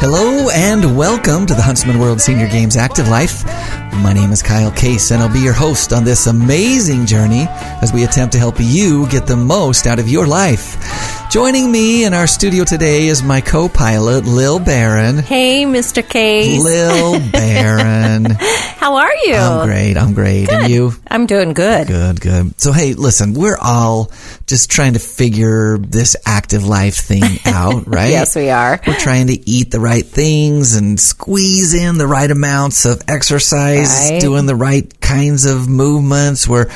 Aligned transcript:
Hello 0.00 0.48
and 0.50 0.96
welcome 0.96 1.44
to 1.44 1.54
the 1.54 1.60
Huntsman 1.60 1.98
World 1.98 2.20
Senior 2.20 2.46
Games 2.46 2.76
Active 2.76 3.08
Life. 3.08 3.44
My 3.94 4.12
name 4.12 4.30
is 4.30 4.44
Kyle 4.44 4.70
Case 4.70 5.10
and 5.10 5.20
I'll 5.20 5.32
be 5.32 5.40
your 5.40 5.52
host 5.52 5.92
on 5.92 6.04
this 6.04 6.28
amazing 6.28 7.04
journey 7.04 7.46
as 7.82 7.92
we 7.92 8.04
attempt 8.04 8.30
to 8.34 8.38
help 8.38 8.54
you 8.60 9.08
get 9.08 9.26
the 9.26 9.36
most 9.36 9.88
out 9.88 9.98
of 9.98 10.08
your 10.08 10.24
life. 10.24 11.17
Joining 11.30 11.70
me 11.70 12.04
in 12.06 12.14
our 12.14 12.26
studio 12.26 12.64
today 12.64 13.06
is 13.08 13.22
my 13.22 13.42
co-pilot, 13.42 14.24
Lil 14.24 14.58
Barron. 14.60 15.18
Hey, 15.18 15.64
Mr. 15.64 16.06
Case. 16.08 16.64
Lil 16.64 17.20
Barron. 17.30 18.24
How 18.78 18.96
are 18.96 19.14
you? 19.24 19.34
I'm 19.34 19.66
great. 19.66 19.96
I'm 19.98 20.14
great. 20.14 20.48
Good. 20.48 20.60
And 20.62 20.70
you? 20.72 20.92
I'm 21.06 21.26
doing 21.26 21.52
good. 21.52 21.86
Good, 21.86 22.22
good. 22.22 22.58
So, 22.58 22.72
hey, 22.72 22.94
listen, 22.94 23.34
we're 23.34 23.58
all 23.60 24.10
just 24.46 24.70
trying 24.70 24.94
to 24.94 24.98
figure 25.00 25.76
this 25.76 26.16
active 26.24 26.64
life 26.66 26.96
thing 26.96 27.22
out, 27.44 27.86
right? 27.86 28.10
Yes, 28.10 28.34
we 28.34 28.48
are. 28.48 28.80
We're 28.86 28.94
trying 28.98 29.26
to 29.26 29.34
eat 29.50 29.70
the 29.70 29.80
right 29.80 30.06
things 30.06 30.76
and 30.76 30.98
squeeze 30.98 31.74
in 31.74 31.98
the 31.98 32.06
right 32.06 32.30
amounts 32.30 32.86
of 32.86 33.02
exercise, 33.06 34.08
Right. 34.12 34.20
doing 34.20 34.46
the 34.46 34.56
right 34.56 34.98
kinds 35.02 35.44
of 35.44 35.68
movements. 35.68 36.48
We're 36.48 36.70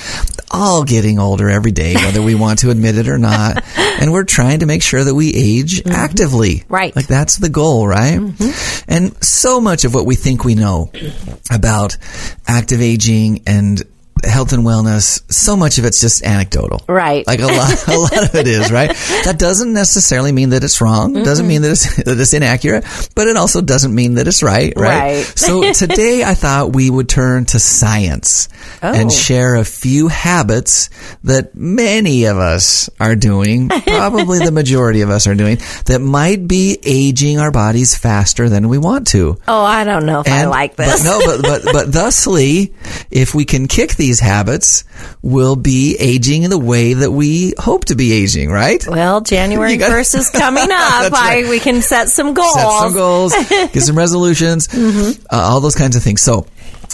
all 0.51 0.85
getting 0.85 1.19
older 1.19 1.49
every 1.49 1.73
day, 1.73 1.95
whether 1.95 2.21
we 2.21 2.35
want 2.35 2.59
to 2.59 2.71
admit 2.71 2.99
it 2.99 3.09
or 3.09 3.17
not. 3.17 3.65
and 3.79 4.13
we're 4.13 4.25
trying 4.25 4.42
to 4.61 4.67
make 4.67 4.83
sure 4.83 5.03
that 5.05 5.15
we 5.15 5.33
age 5.35 5.83
actively. 5.87 6.57
Mm-hmm. 6.57 6.75
Right. 6.75 6.91
Mm-hmm. 6.91 6.99
Like 6.99 7.07
that's 7.07 7.37
the 7.37 7.49
goal, 7.49 7.87
right? 7.87 8.21
And 8.89 9.25
so 9.25 9.61
much 9.61 9.85
of 9.85 9.95
what 9.95 10.07
we 10.07 10.15
think 10.15 10.45
we 10.45 10.55
know 10.55 10.91
about 11.51 11.97
active 12.47 12.81
aging 12.81 13.43
and 13.47 13.83
health 14.25 14.53
and 14.53 14.65
wellness, 14.65 15.23
so 15.33 15.57
much 15.57 15.79
of 15.79 15.85
it's 15.85 16.01
just 16.01 16.25
anecdotal. 16.25 16.83
Right. 16.89 17.27
Like 17.27 17.41
a 17.41 17.47
lot, 17.47 17.89
a 17.89 17.99
lot 17.99 18.25
of 18.29 18.35
it 18.35 18.47
is, 18.47 18.71
right? 18.71 18.91
That 19.25 19.37
doesn't 19.39 19.73
necessarily 19.73 20.33
mean 20.33 20.51
that 20.51 20.63
it's 20.65 20.81
wrong. 20.81 21.17
It 21.17 21.25
doesn't 21.25 21.47
mean 21.47 21.63
that 21.63 21.73
it's, 21.73 21.97
that 22.05 22.19
it's 22.19 22.33
inaccurate, 22.35 22.85
but 23.15 23.27
it 23.29 23.37
also 23.37 23.61
doesn't 23.61 23.95
mean 23.95 24.15
that 24.15 24.29
it's 24.29 24.43
right, 24.43 24.73
right? 24.77 25.17
Right. 25.17 25.25
so 25.25 25.73
today 25.73 26.23
I 26.25 26.35
thought 26.35 26.75
we 26.75 26.91
would 26.91 27.09
turn 27.09 27.45
to 27.47 27.59
science 27.59 28.49
Oh. 28.81 28.93
and 28.93 29.13
share 29.13 29.57
a 29.57 29.65
few 29.65 30.07
habits 30.09 30.89
that 31.25 31.55
many 31.55 32.25
of 32.27 32.39
us 32.39 32.89
are 33.01 33.17
doing, 33.17 33.69
probably 33.69 34.39
the 34.39 34.51
majority 34.53 35.01
of 35.03 35.11
us 35.11 35.27
are 35.27 35.35
doing, 35.35 35.59
that 35.87 36.01
might 36.01 36.47
be 36.49 36.79
aging 36.85 37.39
our 37.39 37.51
bodies 37.51 37.97
faster 37.97 38.49
than 38.49 38.69
we 38.69 38.79
want 38.79 39.09
to. 39.09 39.39
Oh, 39.49 39.63
I 39.65 39.85
don't 39.85 40.07
know 40.07 40.21
if 40.21 40.29
I 40.29 40.45
like 40.47 40.77
this. 40.77 41.03
But 41.03 41.09
no, 41.09 41.21
but, 41.25 41.43
but, 41.43 41.73
but 41.73 41.93
thusly, 41.93 42.73
if 43.11 43.35
we 43.35 43.45
can 43.45 43.67
kick 43.69 43.95
these 43.95 44.12
habits, 44.21 44.85
we'll 45.23 45.57
be 45.57 45.97
aging 45.99 46.43
in 46.45 46.51
the 46.51 46.59
way 46.59 46.95
that 46.95 47.11
we 47.11 47.55
hope 47.59 47.87
to 47.87 47.95
be 47.95 48.13
aging, 48.13 48.51
right? 48.51 48.85
well, 48.87 49.21
January 49.21 49.77
got- 49.79 49.91
1st 49.91 50.15
is 50.19 50.31
coming 50.35 50.65
up. 50.71 51.13
Right. 51.13 51.45
I, 51.45 51.49
we 51.51 51.59
can 51.61 51.83
set 51.83 52.09
some 52.09 52.35
goals. 52.35 52.55
Set 52.55 52.71
some 52.71 52.93
goals, 52.95 53.33
get 53.49 53.81
some 53.83 53.97
resolutions, 53.99 54.69
Mm-hmm. 54.69 55.23
uh, 55.31 55.37
all 55.39 55.61
those 55.61 55.75
kinds 55.75 55.97
of 55.97 56.03
things. 56.03 56.21
So, 56.23 56.47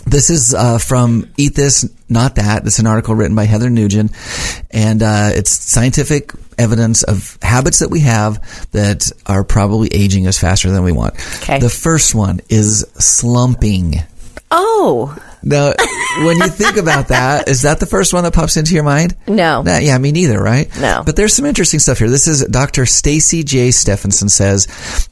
this 0.07 0.31
is 0.31 0.55
uh, 0.55 0.79
from 0.79 1.29
Eat 1.37 1.55
This, 1.55 1.89
Not 2.09 2.37
That. 2.37 2.65
It's 2.67 2.79
an 2.79 2.87
article 2.87 3.15
written 3.15 3.35
by 3.37 3.45
Heather 3.45 3.69
Nugent, 3.69 4.13
and 4.71 5.03
uh, 5.03 5.31
it's 5.35 5.51
scientific 5.51 6.33
evidence 6.57 7.03
of 7.03 7.37
habits 7.43 7.81
that 7.81 7.91
we 7.91 8.01
have 8.01 8.41
that 8.73 9.11
are 9.27 9.45
probably 9.45 9.89
aging 9.93 10.27
us 10.27 10.39
faster 10.39 10.71
than 10.71 10.83
we 10.83 10.93
want. 10.93 11.15
Okay. 11.43 11.59
The 11.59 11.69
first 11.69 12.15
one 12.15 12.41
is 12.49 12.87
slumping. 12.99 13.97
Oh, 14.51 15.15
Now, 15.43 15.73
when 16.25 16.37
you 16.39 16.49
think 16.49 16.77
about 16.77 17.09
that, 17.09 17.49
is 17.49 17.63
that 17.63 17.81
the 17.81 17.87
first 17.87 18.13
one 18.13 18.25
that 18.25 18.35
pops 18.35 18.57
into 18.57 18.75
your 18.75 18.85
mind? 18.85 19.17
No. 19.27 19.63
Nah, 19.63 19.79
yeah, 19.79 19.97
me 19.99 20.13
neither, 20.13 20.41
right? 20.43 20.69
No. 20.81 21.03
But 21.05 21.17
there's 21.17 21.33
some 21.35 21.47
interesting 21.47 21.81
stuff 21.81 21.99
here. 21.99 22.09
This 22.11 22.27
is 22.27 22.45
Dr. 22.47 22.83
Stacie 22.83 23.45
J. 23.45 23.71
Stephenson 23.71 24.29
says, 24.29 24.67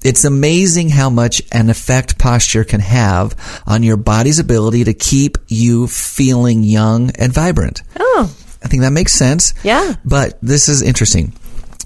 it's 0.04 0.24
amazing 0.24 0.88
how 0.88 1.10
much 1.10 1.42
an 1.52 1.70
effect 1.70 2.18
posture 2.18 2.64
can 2.64 2.80
have 2.80 3.34
on 3.66 3.82
your 3.82 3.96
body's 3.96 4.38
ability 4.38 4.84
to 4.84 4.94
keep 4.94 5.38
you 5.48 5.86
feeling 5.86 6.62
young 6.64 7.10
and 7.16 7.32
vibrant. 7.32 7.82
oh, 8.00 8.34
I 8.64 8.68
think 8.68 8.82
that 8.82 8.90
makes 8.92 9.12
sense. 9.12 9.54
Yeah. 9.62 9.94
But 10.04 10.38
this 10.42 10.68
is 10.68 10.82
interesting. 10.82 11.32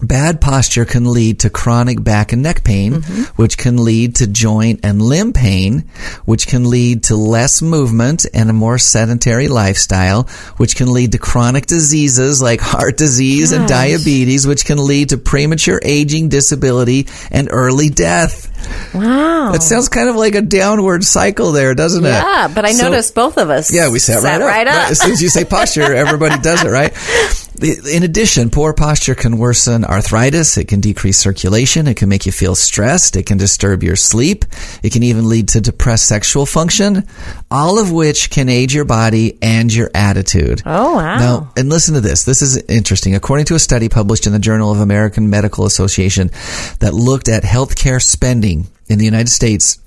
Bad 0.03 0.41
posture 0.41 0.85
can 0.85 1.05
lead 1.13 1.41
to 1.41 1.51
chronic 1.51 2.03
back 2.03 2.33
and 2.33 2.43
neck 2.43 2.65
pain, 2.65 2.93
Mm-hmm. 3.03 3.23
which 3.43 3.59
can 3.59 3.85
lead 3.85 4.17
to 4.17 4.27
joint 4.27 4.81
and 4.83 5.01
limb 5.03 5.33
pain, 5.33 5.85
which 6.25 6.47
can 6.47 6.69
lead 6.71 7.05
to 7.05 7.17
less 7.17 7.61
movement 7.63 8.25
and 8.33 8.49
a 8.49 8.53
more 8.53 8.79
sedentary 8.79 9.49
lifestyle, 9.49 10.25
which 10.57 10.75
can 10.77 10.93
lead 10.93 11.13
to 11.13 11.19
chronic 11.19 11.67
diseases 11.67 12.41
like 12.41 12.61
heart 12.61 12.97
disease 12.97 13.53
and 13.53 13.69
diabetes, 13.69 14.47
which 14.47 14.65
can 14.65 14.79
lead 14.85 15.11
to 15.11 15.19
premature 15.19 15.81
aging, 15.85 16.29
disability, 16.29 17.07
and 17.31 17.49
early 17.51 17.91
death. 17.91 18.47
wow. 18.95 19.53
That 19.53 19.63
sounds 19.63 19.89
kind 19.89 20.09
of 20.09 20.17
like 20.17 20.35
a 20.35 20.43
downward 20.43 21.05
cycle 21.05 21.53
there, 21.53 21.75
doesn't 21.75 22.05
it? 22.05 22.09
yeah, 22.09 22.49
but 22.55 22.65
I 22.65 22.73
So- 22.73 22.85
noticed 22.85 23.15
both 23.15 23.37
of 23.39 23.51
us. 23.51 23.73
yeah, 23.73 23.91
we 23.91 23.99
sat, 23.99 24.23
right, 24.23 24.41
up. 24.41 24.47
right 24.49 24.67
up. 24.67 24.91
As 24.91 25.01
soon 25.01 25.13
as 25.13 25.23
you 25.23 25.29
say 25.29 25.45
posture, 25.45 25.95
everybody 25.95 26.39
does 26.41 26.63
it, 26.65 26.69
right? 26.71 26.93
In 27.63 28.03
addition, 28.03 28.49
poor 28.49 28.73
posture 28.73 29.15
can 29.15 29.37
worsen 29.37 29.85
arthritis. 29.85 30.57
It 30.57 30.69
can 30.69 30.81
decrease 30.81 31.19
circulation. 31.19 31.87
It 31.87 31.99
can 31.99 32.09
make 32.09 32.25
you 32.25 32.33
feel 32.33 32.55
stressed. 32.55 33.17
It 33.17 33.27
can 33.27 33.37
disturb 33.37 33.83
your 33.83 33.97
sleep. 33.97 34.47
It 34.83 34.93
can 34.93 35.03
even 35.03 35.29
lead 35.29 35.51
to 35.51 35.61
depressed 35.61 36.07
sexual 36.07 36.47
function, 36.47 37.07
all 37.51 37.79
of 37.79 37.93
which 37.93 38.31
can 38.31 38.49
age 38.49 38.75
your 38.75 38.87
body 38.87 39.37
and 39.43 39.71
your 39.73 39.91
attitude. 39.95 40.63
Oh, 40.65 40.97
wow. 40.97 41.19
Now, 41.19 41.53
and 41.57 41.69
listen 41.69 41.93
to 41.95 42.01
this. 42.01 42.25
This 42.25 42.41
is 42.41 42.57
interesting. 42.57 43.15
According 43.15 43.45
to 43.47 43.55
a 43.55 43.59
study 43.59 43.91
published 43.91 44.27
in 44.27 44.33
the 44.33 44.39
Journal 44.39 44.73
of 44.73 44.81
American 44.81 45.29
Medical 45.29 45.67
Association 45.67 46.31
that 46.79 46.95
looked 46.95 47.29
at 47.29 47.43
healthcare 47.43 48.03
spending 48.03 48.69
in 48.89 48.99
the 48.99 49.05
United 49.05 49.29
States, 49.29 49.79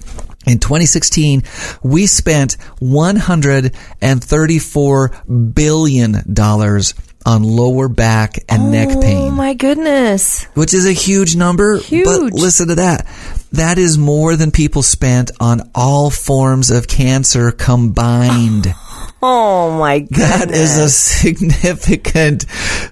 in 0.45 0.59
2016, 0.59 1.43
we 1.83 2.05
spent 2.05 2.57
134 2.79 5.09
billion 5.53 6.33
dollars 6.33 6.93
on 7.25 7.43
lower 7.43 7.87
back 7.87 8.39
and 8.49 8.71
neck 8.71 8.89
oh 8.91 9.01
pain. 9.01 9.27
Oh, 9.29 9.31
my 9.31 9.53
goodness. 9.53 10.45
which 10.53 10.73
is 10.73 10.85
a 10.85 10.91
huge 10.91 11.35
number. 11.35 11.77
Huge. 11.77 12.05
But 12.05 12.33
listen 12.33 12.67
to 12.69 12.75
that. 12.75 13.07
That 13.53 13.77
is 13.77 13.97
more 13.97 14.35
than 14.35 14.51
people 14.51 14.81
spent 14.81 15.31
on 15.39 15.69
all 15.75 16.09
forms 16.09 16.71
of 16.71 16.87
cancer 16.87 17.51
combined. 17.51 18.73
Oh, 19.25 19.77
my 19.79 19.99
goodness. 19.99 20.19
That 20.43 20.51
is 20.51 20.77
a 20.77 20.89
significant, 20.89 22.45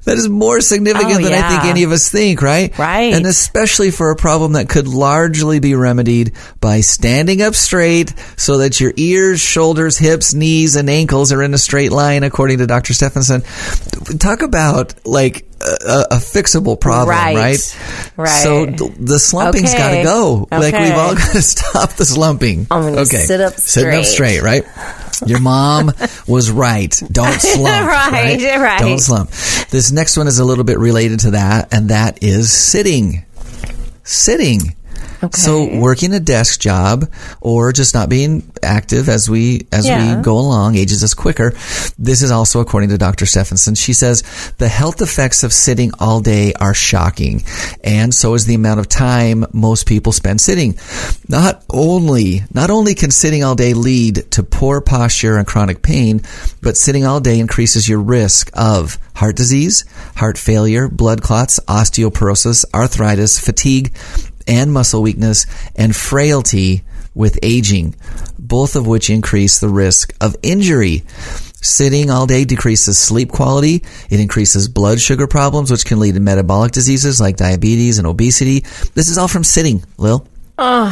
that 0.06 0.18
is 0.18 0.30
more 0.30 0.62
significant 0.62 1.12
Oh, 1.20 1.24
than 1.24 1.34
I 1.34 1.50
think 1.50 1.66
any 1.66 1.84
of 1.84 1.92
us 1.92 2.10
think, 2.10 2.42
right? 2.42 2.78
Right. 2.78 3.14
And 3.14 3.26
especially 3.26 3.92
for 3.92 4.12
a 4.12 4.16
problem 4.16 4.54
that 4.54 4.70
could 4.70 4.88
largely 4.88 5.60
be 5.60 5.76
remedied 5.76 6.32
by 6.62 6.82
standing 6.82 7.42
up 7.42 7.56
straight 7.56 8.14
so 8.38 8.60
that 8.60 8.80
your 8.80 8.94
ears, 8.96 9.42
shoulders, 9.42 9.98
hips, 9.98 10.34
knees, 10.34 10.76
and 10.78 10.90
ankles 10.90 11.32
are 11.34 11.44
in 11.44 11.54
a 11.54 11.58
straight 11.58 11.92
line, 11.92 12.24
according 12.24 12.60
to 12.60 12.68
Dr. 12.68 12.94
Stephenson. 12.94 13.42
Talk 14.18 14.42
about 14.42 14.94
like 15.06 15.46
a, 15.62 16.08
a 16.12 16.18
fixable 16.18 16.80
problem, 16.80 17.10
right? 17.16 17.36
Right. 17.36 17.78
Right. 18.18 18.28
So 18.30 18.66
th- 18.66 18.92
the 18.98 19.20
slumping's 19.20 19.70
Okay. 19.74 19.78
got 19.78 19.96
to 19.98 20.04
go. 20.04 20.48
Like 20.52 20.74
we've 20.74 20.92
all 20.94 21.16
got 21.16 21.32
to 21.34 21.42
stop 21.42 21.92
the 21.94 22.06
slumping. 22.06 22.68
I'm 22.72 22.84
gonna 22.84 23.02
okay. 23.02 23.18
sit 23.18 23.42
up 23.42 23.54
straight. 23.54 23.62
Sitting 23.84 24.00
up 24.00 24.06
straight. 24.06 24.38
straight, 24.40 24.66
right? 24.66 25.28
Your 25.28 25.40
mom 25.40 25.92
was 26.28 26.50
right. 26.52 26.92
Don't 27.12 27.34
slump. 27.42 27.88
Right, 27.88 28.42
right. 28.42 28.80
Don't 28.80 29.00
slump. 29.00 29.30
This 29.70 29.92
next 29.92 30.18
one 30.18 30.28
is 30.28 30.40
a 30.40 30.46
little 30.46 30.64
bit 30.64 30.80
related 30.80 31.20
to 31.22 31.32
that, 31.32 31.72
and 31.74 31.90
that 31.90 32.24
is 32.24 32.52
sitting. 32.52 33.24
Sitting. 34.04 34.76
Okay. 35.24 35.40
So 35.40 35.78
working 35.80 36.14
a 36.14 36.20
desk 36.20 36.60
job 36.60 37.06
or 37.42 37.72
just 37.72 37.94
not 37.94 38.10
being 38.10 38.52
active 38.64 39.08
as 39.08 39.30
we 39.30 39.68
as 39.72 39.86
Yeah. 39.86 40.18
we 40.18 40.22
go 40.24 40.38
along 40.40 40.76
ages 40.76 41.04
us 41.04 41.14
quicker. 41.14 41.54
This 42.00 42.22
is 42.24 42.32
also 42.32 42.60
according 42.60 42.90
to 42.90 42.98
Dr. 42.98 43.26
Stephenson. 43.26 43.76
She 43.76 43.94
says 43.94 44.24
the 44.58 44.68
health 44.68 45.02
effects 45.02 45.44
of 45.44 45.54
sitting 45.54 45.92
all 46.00 46.22
day 46.22 46.54
are 46.54 46.74
shocking, 46.74 47.44
and 47.84 48.14
so 48.16 48.34
is 48.34 48.46
the 48.46 48.56
amount 48.56 48.80
of 48.80 48.90
time 48.90 49.46
most 49.54 49.86
people 49.86 50.12
spend 50.12 50.42
sitting. 50.42 50.76
Not 51.28 51.64
only 51.70 52.44
not 52.54 52.72
only 52.72 52.96
can 52.96 53.12
sitting 53.12 53.44
all 53.44 53.56
day 53.56 53.74
lead 53.74 54.32
to 54.32 54.44
poor 54.44 54.82
posture 54.82 55.38
and 55.38 55.46
chronic 55.46 55.82
pain, 55.84 56.22
but 56.62 56.78
sitting 56.78 57.06
all 57.06 57.20
day 57.20 57.40
increases 57.40 57.88
your 57.88 58.00
risk 58.00 58.50
of 58.54 58.98
heart 59.14 59.36
disease, 59.36 59.86
heart 60.16 60.38
failure, 60.38 60.88
blood 60.88 61.22
clots, 61.22 61.60
osteoporosis, 61.68 62.66
arthritis, 62.74 63.40
fatigue, 63.40 63.94
and 64.48 64.72
muscle 64.72 65.02
weakness 65.02 65.46
and 65.76 65.96
frailty 65.96 66.84
with 67.14 67.40
aging, 67.44 67.96
both 68.40 68.76
of 68.76 68.88
which 68.88 69.10
increase 69.10 69.60
the 69.60 69.70
risk 69.70 70.14
of 70.22 70.36
injury. 70.44 71.04
Sitting 71.64 72.10
all 72.10 72.26
day 72.26 72.44
decreases 72.44 72.98
sleep 72.98 73.32
quality. 73.32 73.84
It 74.10 74.20
increases 74.20 74.68
blood 74.68 75.00
sugar 75.00 75.28
problems, 75.28 75.70
which 75.70 75.86
can 75.86 76.00
lead 76.00 76.16
to 76.16 76.20
metabolic 76.20 76.72
diseases 76.72 77.22
like 77.22 77.36
diabetes 77.38 78.00
and 78.00 78.08
obesity. 78.08 78.62
This 78.96 79.10
is 79.10 79.18
all 79.18 79.28
from 79.28 79.44
sitting, 79.44 79.84
Lil. 79.98 80.26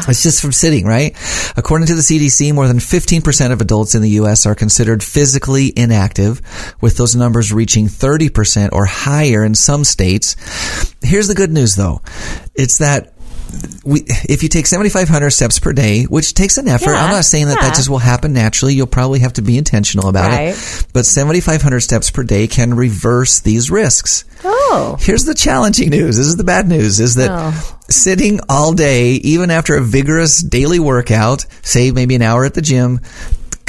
It's 0.08 0.24
just 0.24 0.42
from 0.42 0.52
sitting, 0.52 0.86
right? 0.86 1.16
According 1.56 1.88
to 1.88 1.96
the 1.96 2.02
CDC, 2.02 2.54
more 2.54 2.68
than 2.68 2.80
15% 2.80 3.52
of 3.52 3.62
adults 3.62 3.94
in 3.94 4.02
the 4.02 4.10
U.S. 4.12 4.46
are 4.46 4.56
considered 4.56 5.04
physically 5.04 5.72
inactive, 5.76 6.42
with 6.82 6.98
those 6.98 7.16
numbers 7.16 7.54
reaching 7.54 7.86
30% 7.86 8.70
or 8.72 8.86
higher 8.86 9.44
in 9.44 9.54
some 9.54 9.84
states. 9.84 10.36
Here's 11.02 11.28
the 11.28 11.36
good 11.36 11.52
news 11.52 11.76
though. 11.76 12.02
It's 12.56 12.80
that 12.80 13.14
we, 13.84 14.04
if 14.28 14.44
you 14.44 14.50
take 14.50 14.66
7,500 14.68 15.30
steps 15.32 15.60
per 15.60 15.74
day, 15.74 16.04
which 16.04 16.34
takes 16.34 16.58
an 16.58 16.68
effort, 16.68 16.92
Yeah, 16.92 17.04
I'm 17.06 17.12
not 17.12 17.26
saying 17.26 17.48
that 17.48 17.58
yeah. 17.62 17.68
that 17.70 17.76
just 17.76 17.90
will 17.90 17.98
happen 18.00 18.34
naturally. 18.34 18.74
You'll 18.74 18.88
probably 18.88 19.20
have 19.20 19.34
to 19.34 19.42
be 19.42 19.58
intentional 19.58 20.08
about 20.10 20.30
Right. 20.32 20.50
it. 20.56 20.86
But 20.94 21.06
7,500 21.06 21.80
steps 21.82 22.12
per 22.12 22.24
day 22.24 22.48
can 22.48 22.74
reverse 22.76 23.40
these 23.40 23.72
risks. 23.72 24.26
Oh. 24.44 24.98
Here's 25.00 25.26
the 25.26 25.34
challenging 25.34 25.90
news. 25.90 26.18
This 26.18 26.28
is 26.28 26.36
the 26.38 26.44
bad 26.44 26.68
news 26.68 27.00
is 27.00 27.16
that 27.16 27.30
Oh. 27.32 27.78
sitting 27.90 28.40
all 28.50 28.74
day, 28.74 29.12
even 29.14 29.50
after 29.52 29.76
a 29.76 29.82
vigorous 29.82 30.42
daily 30.42 30.80
workout, 30.80 31.46
say 31.62 31.92
maybe 31.92 32.16
an 32.16 32.22
hour 32.22 32.46
at 32.46 32.54
the 32.54 32.62
gym, 32.62 33.00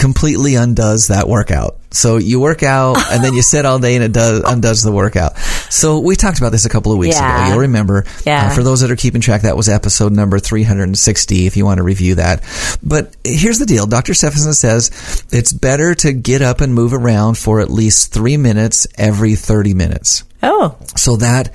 completely 0.00 0.55
undoes 0.56 1.08
that 1.08 1.29
workout. 1.29 1.76
So 1.93 2.17
you 2.19 2.38
work 2.41 2.62
out 2.62 2.97
and 3.12 3.23
then 3.23 3.35
you 3.35 3.43
sit 3.43 3.67
all 3.67 3.79
day 3.81 3.97
and 3.97 4.05
it 4.05 4.12
does 4.12 4.43
undoes 4.47 4.82
the 4.82 4.93
workout. 4.93 5.37
So 5.69 5.99
we 5.99 6.14
talked 6.17 6.38
about 6.38 6.52
this 6.52 6.64
a 6.64 6.69
couple 6.69 6.93
of 6.93 6.99
weeks 6.99 7.17
Yeah. 7.17 7.43
ago. 7.43 7.50
You'll 7.50 7.61
remember. 7.62 8.05
Yeah. 8.25 8.47
Uh, 8.47 8.55
for 8.55 8.62
those 8.62 8.81
that 8.81 8.91
are 8.93 8.97
keeping 8.97 9.20
track, 9.20 9.43
that 9.43 9.56
was 9.56 9.69
episode 9.69 10.12
number 10.12 10.38
360 10.38 11.47
if 11.47 11.56
you 11.56 11.64
want 11.64 11.79
to 11.79 11.82
review 11.82 12.14
that. 12.14 12.43
But 12.82 13.14
here's 13.25 13.58
the 13.58 13.67
deal. 13.67 13.87
Dr. 13.87 14.14
Stephenson 14.14 14.55
says 14.55 15.25
it's 15.32 15.52
better 15.52 15.94
to 15.97 16.12
get 16.12 16.43
up 16.43 16.61
and 16.61 16.73
move 16.75 16.94
around 16.94 17.37
for 17.38 17.61
at 17.61 17.70
least 17.70 18.12
three 18.12 18.37
minutes 18.37 18.87
every 18.97 19.35
30 19.35 19.75
minutes. 19.75 20.23
Oh. 20.43 20.76
So 20.97 21.17
that 21.17 21.52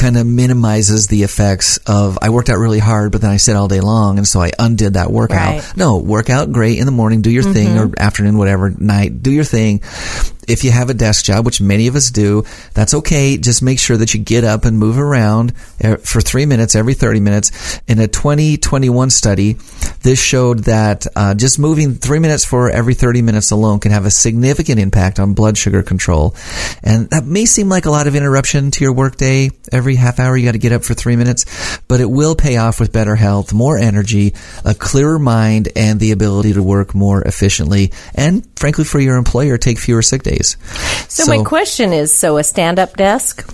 kind 0.00 0.16
of 0.16 0.26
minimizes 0.26 1.06
the 1.06 1.22
effects 1.22 1.76
of 1.86 2.18
I 2.22 2.30
worked 2.30 2.48
out 2.48 2.58
really 2.58 2.78
hard, 2.78 3.12
but 3.12 3.20
then 3.20 3.30
I 3.30 3.36
sit 3.36 3.54
all 3.54 3.68
day 3.68 3.80
long, 3.80 4.16
and 4.16 4.26
so 4.26 4.40
I 4.40 4.50
undid 4.58 4.94
that 4.94 5.12
workout. 5.12 5.36
Right. 5.36 5.60
Mm-hmm. 5.62 5.78
No, 5.78 5.98
work 5.98 6.30
out 6.30 6.50
great 6.50 6.78
in 6.78 6.86
the 6.86 6.92
morning, 6.92 7.20
do 7.20 7.30
your 7.30 7.42
thing, 7.42 7.78
or 7.78 7.92
afternoon, 7.98 8.38
whatever, 8.38 8.70
night, 8.70 9.22
do 9.22 9.30
your 9.30 9.44
thing. 9.44 9.82
If 10.50 10.64
you 10.64 10.72
have 10.72 10.90
a 10.90 10.94
desk 10.94 11.26
job, 11.26 11.46
which 11.46 11.60
many 11.60 11.86
of 11.86 11.94
us 11.94 12.10
do, 12.10 12.42
that's 12.74 12.92
okay. 12.92 13.38
Just 13.38 13.62
make 13.62 13.78
sure 13.78 13.96
that 13.96 14.14
you 14.14 14.20
get 14.20 14.42
up 14.42 14.64
and 14.64 14.76
move 14.76 14.98
around 14.98 15.52
eh, 15.80 15.94
for 15.94 16.20
three 16.20 16.44
minutes 16.44 16.74
every 16.74 16.94
30 16.94 17.20
minutes. 17.20 17.80
In 17.86 18.00
a 18.00 18.08
2021 18.08 19.10
study, 19.10 19.56
this 20.02 20.20
showed 20.20 20.64
that 20.64 21.06
uh, 21.14 21.34
just 21.34 21.60
moving 21.60 21.94
three 21.94 22.18
minutes 22.18 22.44
for 22.44 22.68
every 22.68 22.94
30 22.94 23.22
minutes 23.22 23.52
alone 23.52 23.78
can 23.78 23.92
have 23.92 24.06
a 24.06 24.10
significant 24.10 24.80
impact 24.80 25.20
on 25.20 25.34
blood 25.34 25.56
sugar 25.56 25.84
control. 25.84 26.34
And 26.82 27.08
that 27.10 27.24
may 27.24 27.46
seem 27.46 27.68
like 27.68 27.86
a 27.86 27.90
lot 27.90 28.08
of 28.08 28.16
interruption 28.16 28.72
to 28.72 28.84
your 28.84 28.92
workday. 28.92 29.50
Every 29.70 29.94
half 29.94 30.18
hour 30.18 30.36
you 30.36 30.46
got 30.46 30.52
to 30.52 30.58
get 30.58 30.72
up 30.72 30.82
for 30.82 30.94
three 30.94 31.14
minutes, 31.14 31.44
but 31.86 32.00
it 32.00 32.10
will 32.10 32.34
pay 32.34 32.56
off 32.56 32.80
with 32.80 32.92
better 32.92 33.14
health, 33.14 33.52
more 33.52 33.78
energy, 33.78 34.34
a 34.64 34.74
clearer 34.74 35.20
mind, 35.20 35.68
and 35.76 36.00
the 36.00 36.10
ability 36.10 36.54
to 36.54 36.62
work 36.62 36.92
more 36.92 37.22
efficiently. 37.22 37.92
And 38.16 38.44
frankly, 38.58 38.82
for 38.82 38.98
your 38.98 39.16
employer, 39.16 39.56
take 39.56 39.78
fewer 39.78 40.02
sick 40.02 40.24
days. 40.24 40.39
So, 41.08 41.26
my 41.26 41.42
question 41.42 41.92
is: 41.92 42.12
so 42.12 42.36
a 42.36 42.44
stand-up 42.44 42.96
desk? 42.96 43.48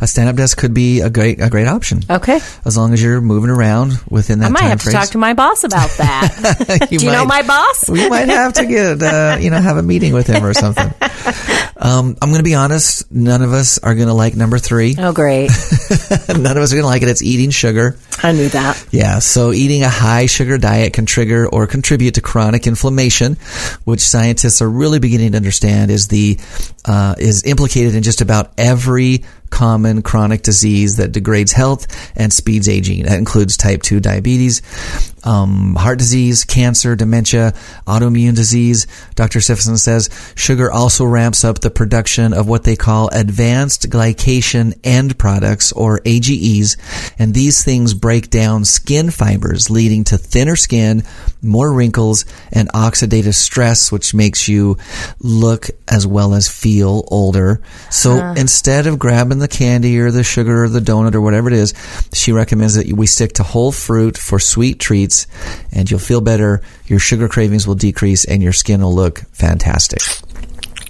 A 0.00 0.06
stand-up 0.06 0.36
desk 0.36 0.56
could 0.58 0.72
be 0.74 1.00
a 1.00 1.10
great 1.10 1.40
a 1.40 1.50
great 1.50 1.66
option 1.66 2.00
Okay. 2.08 2.40
as 2.64 2.76
long 2.76 2.92
as 2.92 3.02
you're 3.02 3.20
moving 3.20 3.50
around 3.50 3.92
within 4.08 4.38
that 4.40 4.46
I 4.46 4.48
might 4.50 4.62
have 4.64 4.82
to 4.82 4.90
talk 4.90 5.08
to 5.10 5.18
my 5.18 5.34
boss 5.34 5.64
about 5.64 5.90
that. 5.98 6.86
Do 6.90 6.96
you 6.96 7.10
know 7.10 7.24
my 7.24 7.42
boss? 7.42 7.88
we 7.88 8.08
might 8.08 8.28
have 8.28 8.54
to 8.54 8.66
get 8.66 9.02
uh, 9.02 9.36
you 9.40 9.50
know 9.50 9.58
have 9.60 9.76
a 9.76 9.82
meeting 9.82 10.12
with 10.12 10.26
him 10.26 10.44
or 10.44 10.54
something. 10.54 10.92
Um, 11.82 12.14
I'm 12.20 12.28
going 12.28 12.40
to 12.40 12.44
be 12.44 12.54
honest. 12.54 13.10
None 13.10 13.40
of 13.40 13.54
us 13.54 13.78
are 13.78 13.94
going 13.94 14.08
to 14.08 14.12
like 14.12 14.36
number 14.36 14.58
three. 14.58 14.96
Oh, 14.98 15.14
great. 15.14 15.48
None 16.28 16.56
of 16.56 16.58
us 16.58 16.72
are 16.72 16.76
going 16.76 16.82
to 16.82 16.86
like 16.86 17.00
it. 17.00 17.08
It's 17.08 17.22
eating 17.22 17.48
sugar. 17.48 17.96
I 18.22 18.32
knew 18.32 18.50
that. 18.50 18.86
Yeah, 18.90 19.18
so 19.18 19.50
eating 19.52 19.82
a 19.82 19.88
high 19.88 20.26
sugar 20.26 20.58
diet 20.58 20.92
can 20.92 21.06
trigger 21.06 21.48
or 21.48 21.66
contribute 21.66 22.16
to 22.16 22.20
chronic 22.20 22.66
inflammation, 22.66 23.36
which 23.84 24.00
scientists 24.00 24.60
are 24.60 24.68
really 24.68 24.98
beginning 24.98 25.30
to 25.32 25.38
understand 25.38 25.90
is 25.90 26.08
the 26.08 26.38
uh, 26.84 27.14
is 27.18 27.44
implicated 27.44 27.94
in 27.94 28.02
just 28.02 28.20
about 28.20 28.52
every 28.58 29.24
common 29.50 30.02
chronic 30.02 30.42
disease 30.42 30.96
that 30.96 31.12
degrades 31.12 31.52
health 31.52 31.86
and 32.16 32.32
speeds 32.32 32.68
aging. 32.68 33.04
That 33.04 33.18
includes 33.18 33.56
type 33.56 33.82
2 33.82 34.00
diabetes, 34.00 34.62
um, 35.24 35.74
heart 35.74 35.98
disease, 35.98 36.44
cancer, 36.44 36.96
dementia, 36.96 37.52
autoimmune 37.86 38.34
disease. 38.34 38.86
Dr. 39.14 39.40
Stephenson 39.40 39.76
says 39.76 40.08
sugar 40.34 40.70
also 40.70 41.04
ramps 41.04 41.44
up 41.44 41.60
the 41.60 41.70
production 41.70 42.32
of 42.32 42.48
what 42.48 42.64
they 42.64 42.76
call 42.76 43.08
advanced 43.12 43.90
glycation 43.90 44.78
end 44.84 45.18
products 45.18 45.72
or 45.72 46.00
AGEs, 46.04 46.76
and 47.18 47.34
these 47.34 47.64
things 47.64 47.92
break 47.92 48.30
down 48.30 48.64
skin 48.64 49.10
fibers, 49.10 49.68
leading 49.68 50.04
to 50.04 50.16
thinner 50.16 50.56
skin, 50.56 51.02
more 51.42 51.72
wrinkles, 51.72 52.24
and 52.52 52.68
oxidative 52.70 53.34
stress, 53.34 53.92
which 53.92 54.14
makes 54.14 54.48
you 54.48 54.78
look 55.20 55.68
as 55.88 56.06
well 56.06 56.34
as 56.34 56.48
feel 56.48 57.04
older. 57.08 57.60
So 57.90 58.32
instead 58.36 58.86
of 58.86 58.98
grabbing 58.98 59.39
the 59.40 59.48
candy 59.48 59.98
or 59.98 60.10
the 60.10 60.22
sugar 60.22 60.64
or 60.64 60.68
the 60.68 60.80
donut 60.80 61.14
or 61.14 61.20
whatever 61.20 61.48
it 61.48 61.54
is, 61.54 61.74
she 62.12 62.32
recommends 62.32 62.74
that 62.74 62.90
we 62.92 63.06
stick 63.06 63.32
to 63.34 63.42
whole 63.42 63.72
fruit 63.72 64.16
for 64.16 64.38
sweet 64.38 64.78
treats, 64.78 65.26
and 65.72 65.90
you'll 65.90 66.00
feel 66.00 66.20
better. 66.20 66.62
Your 66.86 66.98
sugar 66.98 67.28
cravings 67.28 67.66
will 67.66 67.74
decrease, 67.74 68.24
and 68.24 68.42
your 68.42 68.52
skin 68.52 68.80
will 68.82 68.94
look 68.94 69.20
fantastic. 69.32 70.00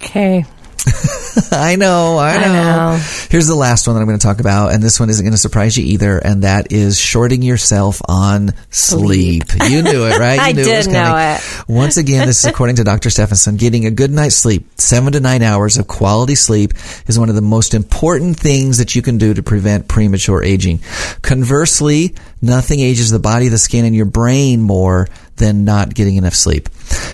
Okay. 0.03 0.45
I 1.51 1.75
know, 1.75 2.17
I 2.17 2.37
know. 2.37 2.53
know. 2.53 2.99
Here's 3.29 3.47
the 3.47 3.55
last 3.55 3.87
one 3.87 3.95
that 3.95 4.01
I'm 4.01 4.07
going 4.07 4.17
to 4.17 4.25
talk 4.25 4.39
about, 4.39 4.73
and 4.73 4.81
this 4.81 4.99
one 4.99 5.09
isn't 5.09 5.23
going 5.23 5.33
to 5.33 5.37
surprise 5.37 5.77
you 5.77 5.83
either, 5.85 6.17
and 6.17 6.43
that 6.43 6.71
is 6.71 6.99
shorting 6.99 7.41
yourself 7.41 8.01
on 8.07 8.51
sleep. 8.69 9.43
You 9.69 9.81
knew 9.81 10.05
it, 10.05 10.17
right? 10.17 10.31
You 10.41 10.47
I 10.47 10.51
knew 10.53 10.63
did 10.63 10.77
was 10.77 10.87
know 10.87 11.15
it. 11.17 11.41
Once 11.67 11.97
again, 11.97 12.25
this 12.25 12.39
is 12.39 12.45
according 12.45 12.77
to 12.77 12.83
Dr. 12.83 13.09
Stephenson. 13.09 13.57
Getting 13.57 13.85
a 13.85 13.91
good 13.91 14.11
night's 14.11 14.35
sleep, 14.35 14.65
seven 14.79 15.13
to 15.13 15.19
nine 15.19 15.43
hours 15.43 15.77
of 15.77 15.87
quality 15.87 16.35
sleep, 16.35 16.73
is 17.07 17.19
one 17.19 17.29
of 17.29 17.35
the 17.35 17.41
most 17.41 17.73
important 17.73 18.39
things 18.39 18.77
that 18.77 18.95
you 18.95 19.01
can 19.01 19.17
do 19.17 19.33
to 19.33 19.43
prevent 19.43 19.87
premature 19.87 20.41
aging. 20.41 20.79
Conversely, 21.21 22.15
nothing 22.41 22.79
ages 22.79 23.11
the 23.11 23.19
body, 23.19 23.49
the 23.49 23.57
skin, 23.57 23.85
and 23.85 23.95
your 23.95 24.05
brain 24.05 24.61
more 24.61 25.07
than 25.35 25.65
not 25.65 25.93
getting 25.93 26.15
enough 26.15 26.33
sleep. 26.35 26.69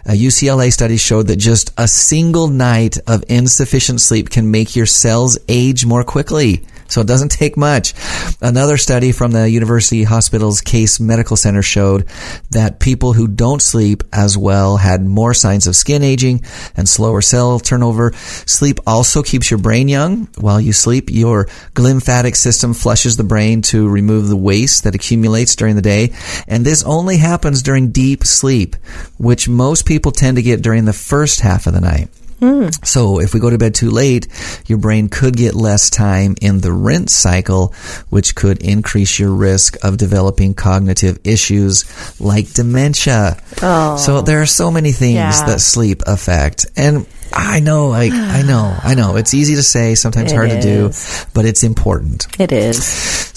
A 0.06 0.12
UCLA 0.12 0.72
study 0.72 0.98
showed 0.98 1.28
that 1.28 1.36
just 1.38 1.74
a 1.78 1.88
single 1.88 2.48
night 2.48 2.98
of 3.08 3.24
insufficient 3.28 4.02
sleep 4.02 4.30
can 4.30 4.52
make 4.52 4.76
your 4.76 4.86
cells 4.86 5.38
age 5.48 5.86
more 5.86 6.04
quickly. 6.04 6.66
So 6.90 7.02
it 7.02 7.08
doesn't 7.08 7.30
take 7.30 7.58
much. 7.58 7.94
Another 8.42 8.78
study 8.78 9.12
from 9.12 9.32
the 9.32 9.50
University 9.50 10.04
Hospital's 10.04 10.62
Case 10.62 11.00
Medical 11.00 11.36
Center 11.36 11.62
showed 11.62 12.08
that 12.52 12.80
people 12.80 13.14
who 13.14 13.28
don't 13.28 13.62
sleep 13.62 14.04
as 14.14 14.38
well 14.38 14.78
had 14.78 15.04
more 15.04 15.34
signs 15.34 15.68
of 15.68 15.76
skin 15.76 16.02
aging 16.02 16.46
and 16.76 16.88
slower 16.88 17.22
cell 17.22 17.60
turnover. 17.60 18.14
Sleep 18.14 18.80
also 18.88 19.22
keeps 19.22 19.52
your 19.52 19.60
brain 19.60 19.90
young. 19.90 20.28
While 20.38 20.62
you 20.62 20.72
sleep, 20.72 21.10
your 21.10 21.48
glymphatic 21.74 22.36
system 22.36 22.74
flushes 22.74 23.18
the 23.18 23.24
brain 23.24 23.62
to 23.64 23.90
remove 23.90 24.30
the 24.30 24.38
waste 24.38 24.86
that 24.86 24.96
accumulates 24.96 25.56
during 25.56 25.76
the 25.76 25.82
day. 25.82 26.14
And 26.48 26.66
this 26.66 26.84
only 26.84 27.18
happens 27.18 27.62
during 27.62 27.92
deep 27.92 28.24
sleep, 28.24 28.78
which 29.18 29.50
most 29.50 29.67
people 29.84 30.12
tend 30.12 30.38
to 30.38 30.42
get 30.44 30.62
during 30.62 30.86
the 30.86 30.94
first 30.94 31.40
half 31.42 31.68
of 31.68 31.74
the 31.74 31.82
night. 31.82 32.10
So 32.84 33.20
if 33.20 33.34
we 33.34 33.40
go 33.40 33.50
to 33.50 33.58
bed 33.58 33.74
too 33.74 33.90
late, 33.90 34.28
your 34.68 34.78
brain 34.78 35.10
could 35.10 35.36
get 35.36 35.56
less 35.56 35.90
time 35.90 36.36
in 36.40 36.60
the 36.62 36.72
rinse 36.72 37.12
cycle, 37.14 37.74
which 38.10 38.36
could 38.36 38.62
increase 38.62 39.18
your 39.18 39.32
risk 39.32 39.76
of 39.84 39.98
developing 39.98 40.54
cognitive 40.54 41.18
issues 41.24 41.86
like 42.22 42.54
dementia. 42.54 43.38
Oh. 43.64 43.98
So 43.98 44.22
there 44.22 44.40
are 44.42 44.46
so 44.46 44.70
many 44.70 44.92
things 44.92 45.16
Yeah. 45.16 45.46
that 45.48 45.62
sleep 45.62 46.04
affect. 46.06 46.68
And 46.76 47.08
I 47.34 47.60
know, 47.60 47.92
I, 47.92 48.10
I 48.12 48.42
know, 48.44 48.76
I 48.84 48.94
know. 48.96 49.16
It's 49.16 49.34
easy 49.34 49.56
to 49.56 49.64
say, 49.64 49.96
sometimes 49.96 50.32
It 50.32 50.36
hard 50.36 50.50
to 50.52 50.62
do, 50.62 50.92
but 51.34 51.46
it's 51.46 51.64
important. 51.64 52.28
It 52.40 52.52
is. 52.52 52.84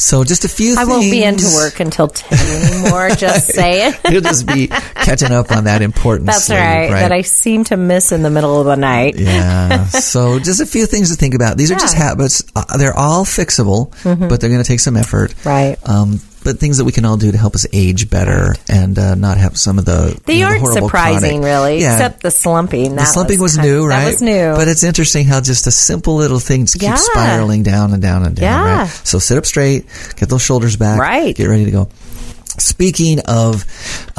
So 0.00 0.24
just 0.24 0.44
a 0.44 0.48
few 0.48 0.72
I 0.74 0.76
things. 0.78 0.88
won't 0.88 1.02
be 1.10 1.22
into 1.22 1.44
work 1.54 1.80
until 1.80 2.08
10 2.08 2.72
anymore, 2.82 3.10
just 3.10 3.46
saying. 3.54 3.92
You'll 4.10 4.22
just 4.22 4.46
be 4.46 4.68
catching 4.68 5.32
up 5.32 5.50
on 5.52 5.64
that 5.64 5.82
important 5.82 6.26
That's 6.26 6.44
sleep, 6.44 6.58
right, 6.58 6.90
That 6.90 7.12
I 7.12 7.22
seem 7.22 7.64
to 7.64 7.76
miss 7.76 8.10
in 8.12 8.22
the 8.22 8.30
middle 8.30 8.58
of 8.60 8.66
the 8.66 8.76
night. 8.76 9.16
Yeah. 9.16 9.84
so 9.86 10.38
just 10.40 10.60
a 10.60 10.66
few 10.66 10.86
things 10.86 11.10
to 11.10 11.16
think 11.16 11.34
about. 11.34 11.56
These 11.56 11.70
are 11.70 11.74
just 11.74 11.94
Mm-hmm. 11.96 12.02
habits. 12.02 12.42
Uh, 12.56 12.76
they're 12.78 12.96
all 12.96 13.24
fixable, 13.24 13.90
but 14.04 14.40
they're 14.40 14.50
going 14.50 14.62
to 14.62 14.68
take 14.68 14.80
some 14.80 14.96
effort. 14.96 15.34
Right. 15.44 15.76
Um, 15.84 16.20
but 16.42 16.58
things 16.58 16.78
that 16.78 16.84
we 16.84 16.92
can 16.92 17.04
all 17.04 17.16
do 17.16 17.30
to 17.32 17.38
help 17.38 17.54
us 17.54 17.66
age 17.72 18.08
better 18.10 18.54
and 18.68 18.98
uh, 18.98 19.14
not 19.14 19.36
have 19.36 19.56
some 19.58 19.78
of 19.78 19.84
the 19.84 20.18
They 20.26 20.34
you 20.34 20.40
know, 20.40 20.46
aren't 20.46 20.60
horrible 20.60 20.88
surprising, 20.88 21.40
chronic- 21.40 21.44
really, 21.44 21.80
Yeah. 21.82 21.92
except 21.92 22.22
the 22.22 22.30
slumping. 22.30 22.94
the 22.96 23.04
slumping 23.04 23.40
was, 23.40 23.56
kind- 23.56 23.68
new, 23.68 23.86
right? 23.86 24.04
That 24.04 24.10
was 24.12 24.22
new. 24.22 24.52
But 24.56 24.68
it's 24.68 24.82
interesting 24.82 25.26
how 25.26 25.40
just 25.40 25.66
a 25.66 25.70
simple 25.70 26.16
little 26.16 26.40
thing 26.40 26.64
just 26.66 26.80
Yeah. 26.82 26.92
keeps 26.92 27.06
spiraling 27.06 27.62
down 27.62 27.92
and 27.92 28.00
down 28.02 28.24
and 28.24 28.34
down. 28.34 28.44
Yeah. 28.66 28.78
Right? 28.82 28.88
So 29.04 29.18
sit 29.18 29.36
up 29.38 29.46
straight, 29.46 29.86
get 30.16 30.28
those 30.28 30.42
shoulders 30.42 30.76
back, 30.76 30.98
Right. 30.98 31.34
Get 31.36 31.48
ready 31.48 31.64
to 31.66 31.70
go. 31.70 31.88
Speaking 32.58 33.20
of, 33.20 33.64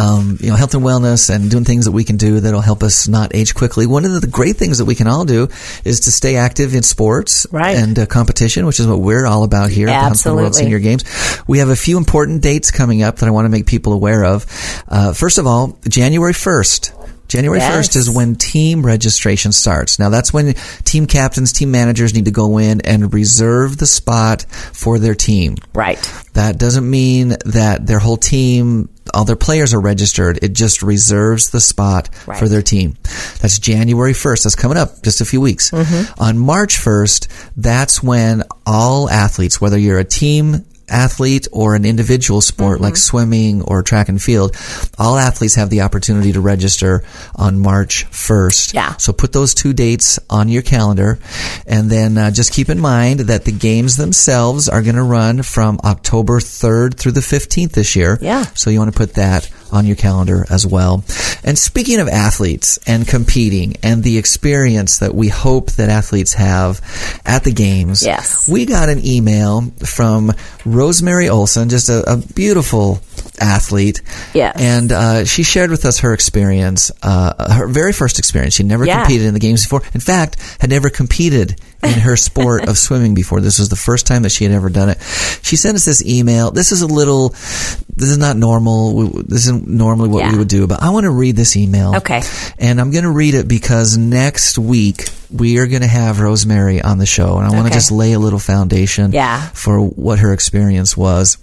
um, 0.02 0.38
you 0.40 0.50
know, 0.50 0.56
health 0.56 0.74
and 0.74 0.84
wellness 0.84 1.30
and 1.34 1.52
doing 1.52 1.64
things 1.64 1.86
that 1.86 1.92
we 1.92 2.04
can 2.04 2.18
do 2.18 2.40
that'll 2.40 2.62
help 2.62 2.82
us 2.84 3.08
not 3.08 3.36
age 3.36 3.54
quickly. 3.54 3.86
One 3.86 4.04
of 4.06 4.20
the 4.20 4.28
great 4.28 4.58
things 4.58 4.80
that 4.80 4.86
we 4.86 4.96
can 4.96 5.08
all 5.08 5.26
do 5.26 5.48
is 5.86 6.02
to 6.02 6.12
stay 6.12 6.36
active 6.38 6.74
in 6.76 6.84
sports 6.84 7.46
Right. 7.52 7.78
and 7.78 7.98
uh, 8.00 8.06
competition, 8.08 8.66
which 8.66 8.80
is 8.80 8.88
what 8.88 9.00
we're 9.00 9.26
all 9.26 9.44
about 9.44 9.70
here 9.70 9.88
at 9.90 9.92
the 9.94 10.00
Huntsman 10.08 10.36
World 10.36 10.56
Senior 10.56 10.80
Games. 10.80 11.04
We 11.48 11.60
have 11.60 11.70
a 11.70 11.76
few 11.76 11.98
important 11.98 12.42
dates 12.42 12.72
coming 12.72 13.04
up 13.04 13.18
that 13.18 13.28
I 13.28 13.32
want 13.32 13.46
to 13.46 13.50
make 13.50 13.66
people 13.68 13.94
aware 13.94 14.24
of. 14.26 14.46
Uh, 14.88 15.14
first 15.14 15.38
of 15.38 15.46
all, 15.46 15.78
January 15.88 16.34
1st, 16.34 16.94
January 17.28 17.60
Yes. 17.60 17.88
1st 17.90 17.96
is 17.96 18.10
when 18.10 18.36
team 18.36 18.86
registration 18.86 19.52
starts. 19.54 20.00
Now 20.00 20.10
that's 20.10 20.34
when 20.34 20.54
team 20.84 21.06
captains, 21.08 21.54
team 21.54 21.72
managers 21.72 22.14
need 22.14 22.26
to 22.26 22.32
go 22.32 22.58
in 22.58 22.82
and 22.82 23.14
reserve 23.14 23.78
the 23.78 23.86
spot 23.88 24.46
for 24.74 25.00
their 25.00 25.16
team. 25.16 25.56
Right. 25.74 25.98
That 26.34 26.58
doesn't 26.58 26.90
mean 26.90 27.30
that 27.46 27.86
their 27.88 28.00
whole 28.00 28.18
team, 28.18 28.90
all 29.14 29.26
their 29.26 29.36
players 29.36 29.74
are 29.74 29.80
registered. 29.82 30.40
It 30.42 30.54
just 30.54 30.82
reserves 30.82 31.50
the 31.50 31.60
spot 31.62 32.10
Right. 32.28 32.38
for 32.40 32.48
their 32.48 32.62
team. 32.62 32.96
That's 33.42 33.60
January 33.60 34.14
1st. 34.14 34.44
That's 34.44 34.56
coming 34.56 34.78
up 34.78 35.04
just 35.04 35.22
a 35.22 35.26
few 35.26 35.42
weeks. 35.42 35.72
Mm-hmm. 35.72 36.22
On 36.22 36.38
March 36.38 36.78
1st, 36.78 37.28
that's 37.58 38.02
when 38.04 38.44
all 38.66 39.10
athletes, 39.10 39.60
whether 39.60 39.78
you're 39.78 40.00
a 40.00 40.04
team 40.06 40.66
athlete 40.92 41.48
or 41.52 41.74
an 41.76 41.86
individual 41.86 42.42
sport 42.42 42.82
like 42.82 42.94
Mm-hmm. 42.94 42.98
swimming 42.98 43.62
or 43.64 43.82
track 43.84 44.10
and 44.10 44.22
field, 44.22 44.56
all 45.00 45.18
athletes 45.18 45.56
have 45.56 45.70
the 45.70 45.82
opportunity 45.82 46.34
to 46.34 46.42
register 46.42 47.04
on 47.36 47.58
March 47.60 48.06
1st. 48.12 48.74
Yeah. 48.74 48.96
So 48.98 49.14
put 49.14 49.32
those 49.34 49.54
two 49.54 49.74
dates 49.74 50.20
on 50.30 50.50
your 50.50 50.62
calendar, 50.62 51.20
and 51.66 51.90
then 51.90 52.18
uh, 52.18 52.32
just 52.32 52.52
keep 52.54 52.70
in 52.70 52.80
mind 52.80 53.22
that 53.22 53.46
the 53.46 53.52
games 53.52 53.96
themselves 53.98 54.68
are 54.68 54.82
going 54.82 54.96
to 54.96 55.04
run 55.04 55.42
from 55.44 55.80
October 55.84 56.40
3rd 56.40 56.96
through 56.98 57.14
the 57.14 57.22
15th 57.22 57.72
this 57.72 57.96
year. 57.96 58.18
Yeah. 58.22 58.44
So 58.56 58.70
you 58.70 58.80
want 58.80 58.92
to 58.94 58.98
put 58.98 59.14
that 59.16 59.50
on 59.72 59.86
your 59.86 59.96
calendar 59.96 60.46
as 60.50 60.66
well. 60.66 61.04
And 61.44 61.58
speaking 61.58 62.00
of 62.00 62.08
athletes 62.08 62.78
and 62.86 63.08
competing 63.08 63.78
and 63.84 64.04
the 64.04 64.18
experience 64.18 65.00
that 65.00 65.16
we 65.16 65.28
hope 65.30 65.72
that 65.72 65.90
athletes 65.90 66.34
have 66.34 66.82
at 67.26 67.44
the 67.44 67.52
games, 67.52 68.04
Yes. 68.04 68.48
we 68.50 68.66
got 68.66 68.90
an 68.90 69.06
email 69.06 69.62
from 69.86 70.32
Rosemary 70.66 71.30
Olson, 71.30 71.70
just 71.70 71.90
a, 71.90 72.04
a 72.12 72.18
beautiful 72.18 73.02
athlete. 73.40 74.02
Yes. 74.34 74.56
And 74.60 74.92
uh, 74.92 75.26
she 75.26 75.44
shared 75.44 75.72
with 75.72 75.86
us 75.86 76.00
her 76.00 76.14
experience, 76.14 76.92
uh, 77.02 77.54
her 77.54 77.68
very 77.68 77.94
first 77.94 78.20
experience. 78.20 78.54
She 78.56 78.64
never 78.64 78.86
Yeah. 78.86 79.00
competed 79.02 79.28
in 79.28 79.34
the 79.34 79.40
games 79.40 79.64
before. 79.64 79.82
In 79.94 80.00
fact, 80.02 80.38
had 80.60 80.70
never 80.70 80.90
competed 80.90 81.60
in 81.84 81.94
her 82.00 82.16
sport 82.16 82.68
of 82.68 82.78
swimming 82.78 83.14
before. 83.14 83.42
This 83.42 83.60
was 83.60 83.70
the 83.70 83.76
first 83.76 84.06
time 84.08 84.22
that 84.24 84.30
she 84.32 84.44
had 84.44 84.54
ever 84.54 84.70
done 84.70 84.90
it. 84.90 85.02
She 85.42 85.56
sent 85.56 85.76
us 85.76 85.86
this 85.86 86.06
email. 86.06 86.52
This 86.52 86.72
is 86.72 86.82
a 86.82 86.88
little, 86.88 87.30
this 87.30 88.10
is 88.10 88.18
not 88.18 88.38
normal. 88.38 89.08
This 89.24 89.42
isn't 89.48 89.68
normally 89.68 90.10
what 90.10 90.32
we 90.32 90.38
would 90.38 90.48
do, 90.48 90.68
but 90.68 90.82
I 90.84 90.90
want 90.92 91.06
to 91.06 91.12
read 91.12 91.36
this 91.36 91.56
email. 91.58 91.96
Okay. 91.98 92.22
And 92.60 92.80
I'm 92.80 92.92
going 92.92 93.04
to 93.04 93.12
read 93.12 93.34
it 93.34 93.48
because 93.48 93.98
next 93.98 94.58
week 94.58 95.10
we 95.32 95.58
are 95.60 95.68
going 95.68 95.82
to 95.82 95.88
have 95.88 96.20
Rosemary 96.20 96.82
on 96.82 96.98
the 96.98 97.06
show, 97.06 97.38
and 97.38 97.48
I 97.48 97.52
want 97.52 97.62
to 97.64 97.72
Okay. 97.72 97.76
just 97.76 97.92
lay 97.92 98.14
a 98.14 98.20
little 98.20 98.40
foundation 98.40 99.12
Yeah. 99.14 99.42
for 99.54 99.80
what 99.80 100.20
her 100.20 100.34
experience 100.34 100.96
was. 100.98 101.38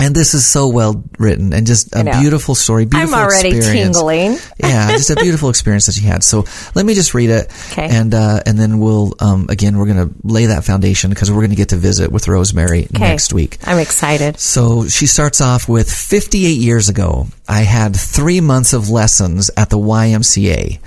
And 0.00 0.14
this 0.14 0.34
is 0.34 0.46
so 0.46 0.68
well 0.68 1.04
written 1.18 1.52
and 1.52 1.66
just 1.66 1.94
a 1.94 2.04
beautiful 2.20 2.54
story. 2.54 2.86
Beautiful 2.86 3.14
I'm 3.14 3.22
already 3.24 3.56
experience. 3.56 3.96
tingling. 3.96 4.38
yeah, 4.58 4.90
just 4.96 5.10
a 5.10 5.16
beautiful 5.16 5.50
experience 5.50 5.86
that 5.86 5.92
she 5.92 6.04
had. 6.06 6.24
So 6.24 6.44
let 6.74 6.86
me 6.86 6.94
just 6.94 7.12
read 7.14 7.30
it, 7.30 7.52
Okay. 7.72 7.88
and 7.90 8.14
uh, 8.14 8.40
and 8.46 8.58
then 8.58 8.78
we'll 8.80 9.12
um, 9.20 9.46
again 9.50 9.76
we're 9.78 9.86
going 9.86 10.08
to 10.08 10.14
lay 10.22 10.46
that 10.46 10.64
foundation 10.64 11.10
because 11.10 11.30
we're 11.30 11.40
going 11.40 11.50
to 11.50 11.56
get 11.56 11.68
to 11.70 11.76
visit 11.76 12.10
with 12.10 12.28
Rosemary 12.28 12.84
Okay. 12.84 12.98
next 12.98 13.32
week. 13.32 13.58
I'm 13.66 13.78
excited. 13.78 14.38
So 14.40 14.86
she 14.88 15.06
starts 15.06 15.40
off 15.40 15.68
with 15.68 15.90
58 15.92 16.48
years 16.58 16.88
ago. 16.88 17.26
I 17.48 17.60
had 17.62 17.96
three 17.96 18.40
months 18.40 18.72
of 18.72 18.90
lessons 18.90 19.50
at 19.56 19.70
the 19.70 19.78
YMCA, 19.78 20.78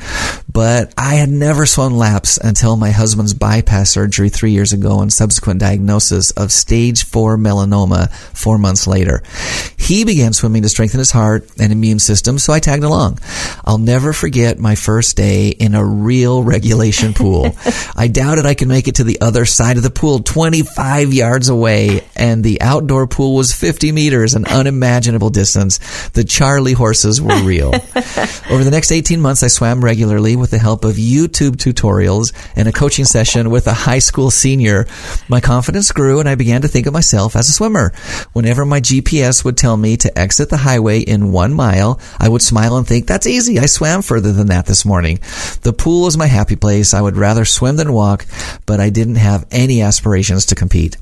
but 0.52 0.94
I 0.98 1.16
had 1.16 1.30
never 1.30 1.66
swum 1.66 1.94
laps 1.98 2.38
until 2.38 2.78
my 2.78 2.92
husband's 2.92 3.34
bypass 3.34 3.90
surgery 3.90 4.30
three 4.30 4.52
years 4.52 4.72
ago 4.72 5.02
and 5.02 5.12
subsequent 5.12 5.60
diagnosis 5.60 6.32
of 6.32 6.52
stage 6.54 7.04
four 7.06 7.38
melanoma 7.38 8.10
four 8.34 8.58
months 8.58 8.88
later. 8.88 9.03
He 9.78 10.06
began 10.06 10.32
swimming 10.32 10.62
to 10.62 10.70
strengthen 10.70 11.00
his 11.00 11.12
heart 11.12 11.50
and 11.60 11.72
immune 11.72 12.00
system, 12.00 12.40
so 12.40 12.54
I 12.54 12.60
tagged 12.60 12.86
along. 12.86 13.20
I'll 13.66 13.78
never 13.78 14.14
forget 14.14 14.58
my 14.58 14.76
first 14.76 15.18
day 15.18 15.50
in 15.50 15.76
a 15.76 15.84
real 15.84 16.42
regulation 16.42 17.14
pool. 17.14 17.56
I 17.96 18.08
doubted 18.08 18.46
I 18.46 18.54
could 18.54 18.70
make 18.70 18.88
it 18.88 18.96
to 18.96 19.04
the 19.04 19.20
other 19.20 19.46
side 19.46 19.76
of 19.76 19.84
the 19.84 19.90
pool, 19.90 20.20
25 20.20 21.14
yards 21.14 21.50
away, 21.50 22.08
and 22.16 22.44
the 22.44 22.62
outdoor 22.62 23.08
pool 23.08 23.36
was 23.36 23.54
50 23.54 23.92
meters, 23.92 24.36
an 24.36 24.46
unimaginable 24.46 25.30
distance. 25.30 25.80
The 26.10 26.24
Charlie 26.24 26.74
horses 26.74 27.22
were 27.22 27.44
real. 27.44 27.70
Over 28.50 28.64
the 28.64 28.72
next 28.72 28.92
18 28.92 29.20
months, 29.20 29.44
I 29.44 29.48
swam 29.48 29.84
regularly 29.84 30.36
with 30.36 30.52
the 30.52 30.60
help 30.60 30.86
of 30.86 30.96
YouTube 30.96 31.58
tutorials 31.58 32.34
and 32.56 32.68
a 32.68 32.72
coaching 32.72 33.06
session 33.06 33.50
with 33.50 33.68
a 33.68 33.74
high 33.74 34.00
school 34.00 34.32
senior. 34.32 34.88
My 35.28 35.42
confidence 35.42 35.92
grew 35.92 36.20
and 36.20 36.30
I 36.30 36.36
began 36.36 36.62
to 36.62 36.68
think 36.68 36.88
of 36.88 36.94
myself 36.94 37.36
as 37.36 37.50
a 37.50 37.52
swimmer. 37.52 37.92
Whenever 38.34 38.66
my 38.66 38.80
GPS 38.94 39.44
would 39.44 39.58
tell 39.58 39.76
me 39.76 39.98
to 39.98 40.20
exit 40.20 40.50
the 40.50 40.58
highway 40.58 41.00
in 41.00 41.32
one 41.32 41.54
mile, 41.54 42.00
I 42.20 42.30
would 42.30 42.42
smile 42.44 42.78
and 42.78 42.88
think, 42.88 43.08
that's 43.08 43.26
easy. 43.26 43.58
I 43.58 43.66
swam 43.66 44.04
further 44.04 44.32
than 44.32 44.48
that 44.48 44.68
this 44.68 44.86
morning. 44.86 45.20
The 45.64 45.74
pool 45.74 46.04
was 46.04 46.18
my 46.18 46.28
happy 46.28 46.56
place. 46.56 46.94
I 46.94 47.02
would 47.02 47.18
rather 47.18 47.44
swim 47.44 47.76
than 47.76 47.94
walk, 47.94 48.26
but 48.66 48.80
I 48.80 48.90
didn't 48.90 49.16
have 49.16 49.48
any 49.52 49.82
aspirations 49.82 50.46
to 50.48 50.56
compete. 50.56 50.98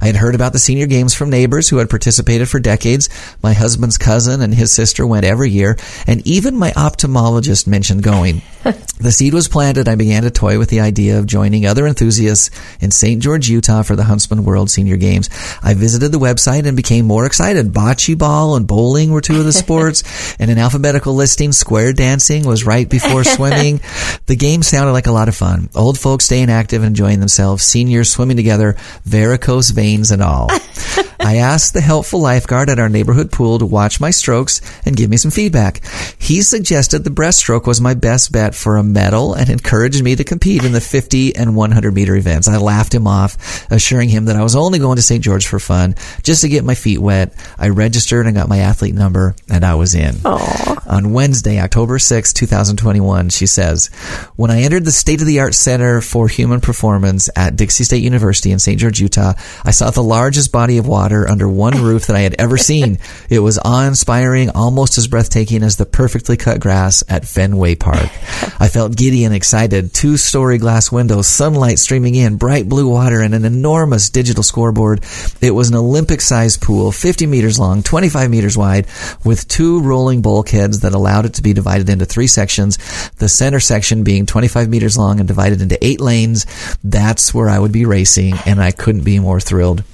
I 0.00 0.06
had 0.06 0.16
heard 0.16 0.34
about 0.34 0.52
the 0.52 0.58
senior 0.58 0.86
games 0.86 1.14
from 1.14 1.30
neighbors 1.30 1.68
who 1.68 1.78
had 1.78 1.90
participated 1.90 2.48
for 2.48 2.60
decades. 2.60 3.08
My 3.42 3.52
husband's 3.52 3.98
cousin 3.98 4.40
and 4.40 4.54
his 4.54 4.72
sister 4.72 5.06
went 5.06 5.24
every 5.24 5.50
year, 5.50 5.76
and 6.06 6.24
even 6.26 6.56
my 6.56 6.70
ophthalmologist 6.72 7.66
mentioned 7.66 8.02
going. 8.02 8.42
the 9.00 9.12
seed 9.12 9.34
was 9.34 9.48
planted. 9.48 9.88
I 9.88 9.94
began 9.94 10.22
to 10.22 10.30
toy 10.30 10.58
with 10.58 10.70
the 10.70 10.80
idea 10.80 11.18
of 11.18 11.26
joining 11.26 11.66
other 11.66 11.86
enthusiasts 11.86 12.50
in 12.80 12.90
St. 12.90 13.22
George, 13.22 13.48
Utah 13.48 13.82
for 13.82 13.96
the 13.96 14.04
Huntsman 14.04 14.44
World 14.44 14.70
Senior 14.70 14.96
Games. 14.96 15.30
I 15.62 15.74
visited 15.74 16.12
the 16.12 16.18
website 16.18 16.66
and 16.66 16.76
became 16.76 17.06
more 17.06 17.26
excited. 17.26 17.72
Bocce 17.72 18.16
ball 18.16 18.56
and 18.56 18.66
bowling 18.66 19.10
were 19.10 19.20
two 19.20 19.38
of 19.38 19.44
the 19.44 19.52
sports, 19.64 20.02
and 20.38 20.50
in 20.50 20.58
alphabetical 20.58 21.14
listing, 21.14 21.52
square 21.52 21.92
dancing 21.92 22.46
was 22.46 22.66
right 22.66 22.88
before 22.88 23.24
swimming. 23.24 23.80
The 24.26 24.36
game 24.36 24.62
sounded 24.62 24.92
like 24.92 25.06
a 25.06 25.12
lot 25.12 25.28
of 25.28 25.36
fun. 25.36 25.68
Old 25.74 25.98
folks 25.98 26.26
staying 26.26 26.50
active 26.50 26.82
and 26.82 26.88
enjoying 26.88 27.20
themselves, 27.20 27.64
seniors 27.64 28.10
swimming 28.10 28.36
together, 28.36 28.76
varicose 29.04 29.55
veins 29.70 30.10
and 30.10 30.22
all. 30.22 30.48
I 31.26 31.38
asked 31.38 31.74
the 31.74 31.80
helpful 31.80 32.20
lifeguard 32.20 32.70
at 32.70 32.78
our 32.78 32.88
neighborhood 32.88 33.32
pool 33.32 33.58
to 33.58 33.66
watch 33.66 33.98
my 33.98 34.12
strokes 34.12 34.60
and 34.86 34.96
give 34.96 35.10
me 35.10 35.16
some 35.16 35.32
feedback. 35.32 35.84
He 36.20 36.40
suggested 36.40 37.02
the 37.02 37.10
breaststroke 37.10 37.66
was 37.66 37.80
my 37.80 37.94
best 37.94 38.30
bet 38.30 38.54
for 38.54 38.76
a 38.76 38.84
medal 38.84 39.34
and 39.34 39.50
encouraged 39.50 40.04
me 40.04 40.14
to 40.14 40.22
compete 40.22 40.62
in 40.62 40.70
the 40.70 40.80
50 40.80 41.34
and 41.34 41.56
100 41.56 41.92
meter 41.92 42.14
events. 42.14 42.46
I 42.46 42.58
laughed 42.58 42.94
him 42.94 43.08
off, 43.08 43.66
assuring 43.72 44.08
him 44.08 44.26
that 44.26 44.36
I 44.36 44.44
was 44.44 44.54
only 44.54 44.78
going 44.78 44.94
to 44.96 45.02
St. 45.02 45.20
George 45.20 45.48
for 45.48 45.58
fun, 45.58 45.96
just 46.22 46.42
to 46.42 46.48
get 46.48 46.62
my 46.62 46.76
feet 46.76 47.00
wet. 47.00 47.34
I 47.58 47.70
registered 47.70 48.26
and 48.26 48.36
got 48.36 48.48
my 48.48 48.58
athlete 48.58 48.94
number, 48.94 49.34
and 49.50 49.64
I 49.64 49.74
was 49.74 49.96
in. 49.96 50.14
On 50.24 51.12
Wednesday, 51.12 51.58
October 51.58 51.98
6, 51.98 52.34
2021, 52.34 53.30
she 53.30 53.46
says, 53.48 53.88
When 54.36 54.52
I 54.52 54.60
entered 54.60 54.84
the 54.84 54.92
state 54.92 55.20
of 55.20 55.26
the 55.26 55.40
art 55.40 55.56
Center 55.56 56.00
for 56.00 56.28
Human 56.28 56.60
Performance 56.60 57.28
at 57.34 57.56
Dixie 57.56 57.82
State 57.82 58.04
University 58.04 58.52
in 58.52 58.60
St. 58.60 58.78
George, 58.78 59.00
Utah, 59.00 59.32
I 59.64 59.72
saw 59.72 59.90
the 59.90 60.04
largest 60.04 60.52
body 60.52 60.78
of 60.78 60.86
water 60.86 61.15
under 61.24 61.48
one 61.48 61.80
roof 61.80 62.06
that 62.08 62.16
I 62.16 62.20
had 62.20 62.34
ever 62.38 62.58
seen. 62.58 62.98
It 63.28 63.40
was 63.40 63.58
awe 63.58 63.86
inspiring, 63.86 64.50
almost 64.50 64.98
as 64.98 65.08
breathtaking 65.08 65.62
as 65.62 65.76
the 65.76 65.86
perfectly 65.86 66.36
cut 66.36 66.60
grass 66.60 67.02
at 67.08 67.26
Fenway 67.26 67.74
Park. 67.74 67.96
I 68.60 68.68
felt 68.68 68.96
giddy 68.96 69.24
and 69.24 69.34
excited. 69.34 69.92
Two 69.92 70.16
story 70.16 70.58
glass 70.58 70.92
windows, 70.92 71.26
sunlight 71.26 71.78
streaming 71.78 72.14
in, 72.14 72.36
bright 72.36 72.68
blue 72.68 72.88
water, 72.88 73.20
and 73.20 73.34
an 73.34 73.44
enormous 73.44 74.10
digital 74.10 74.42
scoreboard. 74.42 75.04
It 75.40 75.50
was 75.50 75.70
an 75.70 75.76
Olympic 75.76 76.20
sized 76.20 76.62
pool, 76.62 76.92
50 76.92 77.26
meters 77.26 77.58
long, 77.58 77.82
25 77.82 78.30
meters 78.30 78.56
wide, 78.56 78.86
with 79.24 79.48
two 79.48 79.80
rolling 79.80 80.22
bulkheads 80.22 80.80
that 80.80 80.94
allowed 80.94 81.26
it 81.26 81.34
to 81.34 81.42
be 81.42 81.52
divided 81.52 81.88
into 81.88 82.04
three 82.04 82.28
sections. 82.28 82.78
The 83.16 83.28
center 83.28 83.60
section 83.60 84.04
being 84.04 84.26
25 84.26 84.68
meters 84.68 84.96
long 84.96 85.18
and 85.18 85.28
divided 85.28 85.60
into 85.60 85.84
eight 85.84 86.00
lanes. 86.00 86.46
That's 86.84 87.34
where 87.34 87.48
I 87.48 87.58
would 87.58 87.72
be 87.72 87.84
racing, 87.84 88.34
and 88.46 88.60
I 88.60 88.70
couldn't 88.70 89.04
be 89.04 89.18
more 89.18 89.40
thrilled. 89.40 89.84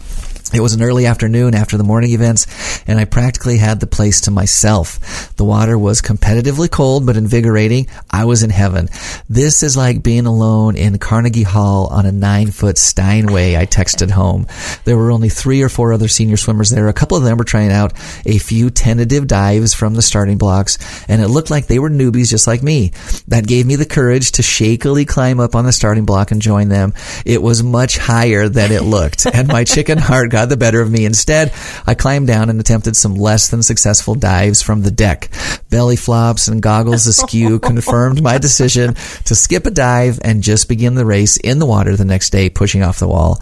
It 0.54 0.60
was 0.60 0.74
an 0.74 0.82
early 0.82 1.06
afternoon 1.06 1.54
after 1.54 1.76
the 1.76 1.84
morning 1.84 2.12
events, 2.12 2.46
and 2.86 2.98
I 2.98 3.04
practically 3.06 3.56
had 3.56 3.80
the 3.80 3.86
place 3.86 4.22
to 4.22 4.30
myself. 4.30 5.34
The 5.36 5.44
water 5.44 5.78
was 5.78 6.02
competitively 6.02 6.70
cold 6.70 7.06
but 7.06 7.16
invigorating. 7.16 7.86
I 8.10 8.26
was 8.26 8.42
in 8.42 8.50
heaven. 8.50 8.88
This 9.28 9.62
is 9.62 9.76
like 9.76 10.02
being 10.02 10.26
alone 10.26 10.76
in 10.76 10.98
Carnegie 10.98 11.42
Hall 11.42 11.86
on 11.86 12.04
a 12.04 12.12
nine 12.12 12.50
foot 12.50 12.76
Steinway, 12.76 13.56
I 13.56 13.66
texted 13.66 14.10
home. 14.10 14.46
There 14.84 14.96
were 14.96 15.10
only 15.10 15.30
three 15.30 15.62
or 15.62 15.68
four 15.68 15.92
other 15.92 16.08
senior 16.08 16.36
swimmers 16.36 16.70
there. 16.70 16.88
A 16.88 16.92
couple 16.92 17.16
of 17.16 17.24
them 17.24 17.38
were 17.38 17.44
trying 17.44 17.72
out 17.72 17.94
a 18.26 18.38
few 18.38 18.70
tentative 18.70 19.26
dives 19.26 19.72
from 19.72 19.94
the 19.94 20.02
starting 20.02 20.38
blocks, 20.38 20.78
and 21.08 21.22
it 21.22 21.28
looked 21.28 21.50
like 21.50 21.66
they 21.66 21.78
were 21.78 21.90
newbies 21.90 22.28
just 22.28 22.46
like 22.46 22.62
me. 22.62 22.92
That 23.28 23.46
gave 23.46 23.66
me 23.66 23.76
the 23.76 23.86
courage 23.86 24.32
to 24.32 24.42
shakily 24.42 25.06
climb 25.06 25.40
up 25.40 25.54
on 25.54 25.64
the 25.64 25.72
starting 25.72 26.04
block 26.04 26.30
and 26.30 26.42
join 26.42 26.68
them. 26.68 26.92
It 27.24 27.42
was 27.42 27.62
much 27.62 27.98
higher 27.98 28.48
than 28.48 28.72
it 28.72 28.82
looked, 28.82 29.26
and 29.26 29.48
my 29.48 29.64
chicken 29.64 29.98
heart 29.98 30.30
got 30.30 30.41
got 30.42 30.48
the 30.48 30.56
better 30.56 30.80
of 30.80 30.90
me. 30.90 31.04
Instead, 31.04 31.52
I 31.86 31.94
climbed 31.94 32.26
down 32.26 32.50
and 32.50 32.58
attempted 32.58 32.96
some 32.96 33.14
less 33.14 33.48
than 33.48 33.62
successful 33.62 34.16
dives 34.16 34.60
from 34.60 34.82
the 34.82 34.90
deck. 34.90 35.30
Belly 35.70 35.94
flops 35.94 36.48
and 36.48 36.60
goggles 36.60 37.06
askew 37.06 37.58
confirmed 37.60 38.20
my 38.20 38.38
decision 38.38 38.94
to 39.24 39.36
skip 39.36 39.66
a 39.66 39.70
dive 39.70 40.18
and 40.24 40.42
just 40.42 40.68
begin 40.68 40.96
the 40.96 41.06
race 41.06 41.36
in 41.36 41.60
the 41.60 41.66
water 41.66 41.96
the 41.96 42.04
next 42.04 42.30
day, 42.30 42.50
pushing 42.50 42.82
off 42.82 42.98
the 42.98 43.06
wall. 43.06 43.40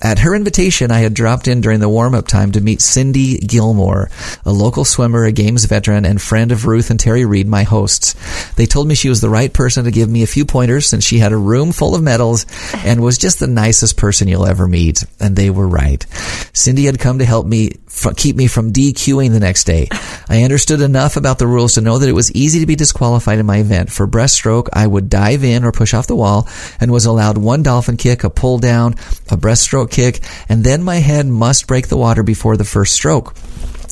At 0.00 0.20
her 0.20 0.34
invitation, 0.34 0.90
I 0.90 1.00
had 1.00 1.12
dropped 1.12 1.48
in 1.48 1.60
during 1.60 1.80
the 1.80 1.88
warm 1.88 2.14
up 2.14 2.26
time 2.26 2.52
to 2.52 2.62
meet 2.62 2.80
Cindy 2.80 3.38
Gilmore, 3.38 4.08
a 4.46 4.50
local 4.50 4.86
swimmer, 4.86 5.24
a 5.24 5.32
games 5.32 5.66
veteran, 5.66 6.06
and 6.06 6.20
friend 6.20 6.50
of 6.50 6.66
Ruth 6.66 6.88
and 6.88 6.98
Terry 6.98 7.26
Reed, 7.26 7.46
my 7.46 7.64
hosts. 7.64 8.14
They 8.54 8.64
told 8.64 8.88
me 8.88 8.94
she 8.94 9.10
was 9.10 9.20
the 9.20 9.28
right 9.28 9.52
person 9.52 9.84
to 9.84 9.90
give 9.90 10.08
me 10.08 10.22
a 10.22 10.26
few 10.26 10.46
pointers 10.46 10.86
since 10.86 11.04
she 11.04 11.18
had 11.18 11.32
a 11.32 11.36
room 11.36 11.72
full 11.72 11.94
of 11.94 12.02
medals 12.02 12.46
and 12.76 13.02
was 13.02 13.18
just 13.18 13.38
the 13.38 13.46
nicest 13.46 13.98
person 13.98 14.28
you'll 14.28 14.46
ever 14.46 14.66
meet. 14.66 15.04
And 15.20 15.36
they 15.36 15.50
were 15.50 15.68
right. 15.68 16.06
Cindy 16.52 16.84
had 16.84 16.98
come 16.98 17.18
to 17.18 17.24
help 17.24 17.46
me 17.46 17.72
keep 18.16 18.36
me 18.36 18.46
from 18.46 18.72
DQing 18.72 19.32
the 19.32 19.40
next 19.40 19.64
day. 19.64 19.88
I 20.28 20.42
understood 20.42 20.80
enough 20.80 21.16
about 21.16 21.38
the 21.38 21.46
rules 21.46 21.74
to 21.74 21.80
know 21.80 21.98
that 21.98 22.08
it 22.08 22.12
was 22.12 22.32
easy 22.32 22.60
to 22.60 22.66
be 22.66 22.76
disqualified 22.76 23.38
in 23.38 23.46
my 23.46 23.58
event. 23.58 23.90
For 23.90 24.06
breaststroke, 24.06 24.68
I 24.72 24.86
would 24.86 25.08
dive 25.08 25.44
in 25.44 25.64
or 25.64 25.72
push 25.72 25.94
off 25.94 26.06
the 26.06 26.16
wall 26.16 26.48
and 26.80 26.90
was 26.90 27.06
allowed 27.06 27.38
one 27.38 27.62
dolphin 27.62 27.96
kick, 27.96 28.24
a 28.24 28.30
pull 28.30 28.58
down, 28.58 28.92
a 29.30 29.36
breaststroke 29.36 29.90
kick, 29.90 30.20
and 30.48 30.64
then 30.64 30.82
my 30.82 30.96
head 30.96 31.26
must 31.26 31.66
break 31.66 31.88
the 31.88 31.96
water 31.96 32.22
before 32.22 32.56
the 32.56 32.64
first 32.64 32.94
stroke. 32.94 33.34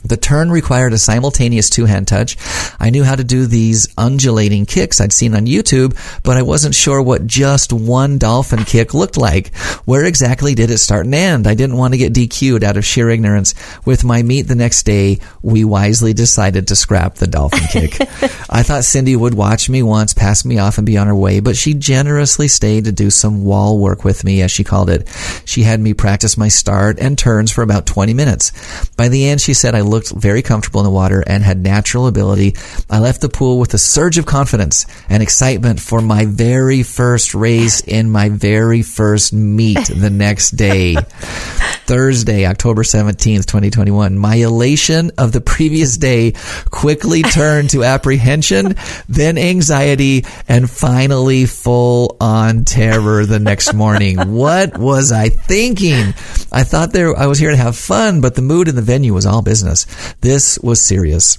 The 0.08 0.16
turn 0.16 0.50
required 0.50 0.92
a 0.92 0.98
simultaneous 0.98 1.68
two-hand 1.68 2.06
touch. 2.06 2.36
I 2.78 2.90
knew 2.90 3.04
how 3.04 3.16
to 3.16 3.24
do 3.24 3.46
these 3.46 3.88
undulating 3.98 4.66
kicks 4.66 5.00
I'd 5.00 5.12
seen 5.12 5.34
on 5.34 5.46
YouTube, 5.46 5.96
but 6.22 6.36
I 6.36 6.42
wasn't 6.42 6.74
sure 6.74 7.02
what 7.02 7.26
just 7.26 7.72
one 7.72 8.18
dolphin 8.18 8.64
kick 8.64 8.94
looked 8.94 9.16
like. 9.16 9.54
Where 9.84 10.04
exactly 10.04 10.54
did 10.54 10.70
it 10.70 10.78
start 10.78 11.06
and 11.06 11.14
end? 11.14 11.46
I 11.46 11.54
didn't 11.54 11.76
want 11.76 11.94
to 11.94 11.98
get 11.98 12.12
DQ'd 12.12 12.62
out 12.62 12.76
of 12.76 12.84
sheer 12.84 13.10
ignorance. 13.10 13.54
With 13.84 14.04
my 14.04 14.22
meet 14.22 14.42
the 14.42 14.54
next 14.54 14.84
day, 14.84 15.18
we 15.42 15.64
wisely 15.64 16.12
decided 16.12 16.68
to 16.68 16.76
scrap 16.76 17.16
the 17.16 17.26
dolphin 17.26 17.60
kick. 17.70 18.00
I 18.48 18.62
thought 18.62 18.84
Cindy 18.84 19.16
would 19.16 19.34
watch 19.34 19.68
me 19.68 19.82
once, 19.82 20.14
pass 20.14 20.44
me 20.44 20.58
off, 20.58 20.78
and 20.78 20.86
be 20.86 20.98
on 20.98 21.06
her 21.06 21.14
way, 21.14 21.40
but 21.40 21.56
she 21.56 21.74
generously 21.74 22.48
stayed 22.48 22.84
to 22.84 22.92
do 22.92 23.10
some 23.10 23.44
wall 23.44 23.78
work 23.78 24.04
with 24.04 24.24
me, 24.24 24.42
as 24.42 24.50
she 24.50 24.64
called 24.64 24.90
it. 24.90 25.08
She 25.44 25.62
had 25.62 25.80
me 25.80 25.94
practice 25.94 26.36
my 26.36 26.48
start 26.48 26.98
and 27.00 27.18
turns 27.18 27.50
for 27.50 27.62
about 27.62 27.86
20 27.86 28.14
minutes. 28.14 28.52
By 28.96 29.08
the 29.08 29.26
end, 29.28 29.40
she 29.40 29.54
said 29.54 29.74
I 29.74 29.80
looked 29.80 29.95
looked 29.96 30.10
very 30.10 30.42
comfortable 30.42 30.80
in 30.80 30.84
the 30.84 30.90
water 30.90 31.24
and 31.26 31.42
had 31.42 31.62
natural 31.62 32.06
ability. 32.06 32.54
I 32.90 32.98
left 32.98 33.22
the 33.22 33.30
pool 33.30 33.58
with 33.58 33.72
a 33.72 33.78
surge 33.78 34.18
of 34.18 34.26
confidence 34.26 34.84
and 35.08 35.22
excitement 35.22 35.80
for 35.80 36.02
my 36.02 36.26
very 36.26 36.82
first 36.82 37.34
race 37.34 37.80
in 37.80 38.10
my 38.10 38.28
very 38.28 38.82
first 38.82 39.32
meet 39.32 39.86
the 39.86 40.10
next 40.10 40.50
day. 40.50 40.96
Thursday, 41.86 42.46
October 42.46 42.82
17th, 42.82 43.46
2021. 43.46 44.18
My 44.18 44.34
elation 44.34 45.12
of 45.16 45.32
the 45.32 45.40
previous 45.40 45.96
day 45.96 46.32
quickly 46.70 47.22
turned 47.38 47.70
to 47.70 47.84
apprehension, 47.84 48.74
then 49.08 49.38
anxiety, 49.38 50.24
and 50.48 50.68
finally 50.68 51.46
full 51.46 52.16
on 52.20 52.64
terror 52.64 53.24
the 53.24 53.38
next 53.38 53.72
morning. 53.72 54.18
What 54.36 54.76
was 54.76 55.12
I 55.12 55.28
thinking? 55.30 56.08
I 56.52 56.62
thought 56.64 56.92
there, 56.92 57.16
I 57.16 57.26
was 57.26 57.38
here 57.38 57.50
to 57.50 57.56
have 57.56 57.76
fun, 57.76 58.20
but 58.20 58.34
the 58.34 58.42
mood 58.42 58.68
in 58.68 58.76
the 58.76 58.82
venue 58.82 59.14
was 59.14 59.24
all 59.24 59.40
business. 59.40 59.86
This 60.20 60.58
was 60.58 60.82
serious 60.82 61.38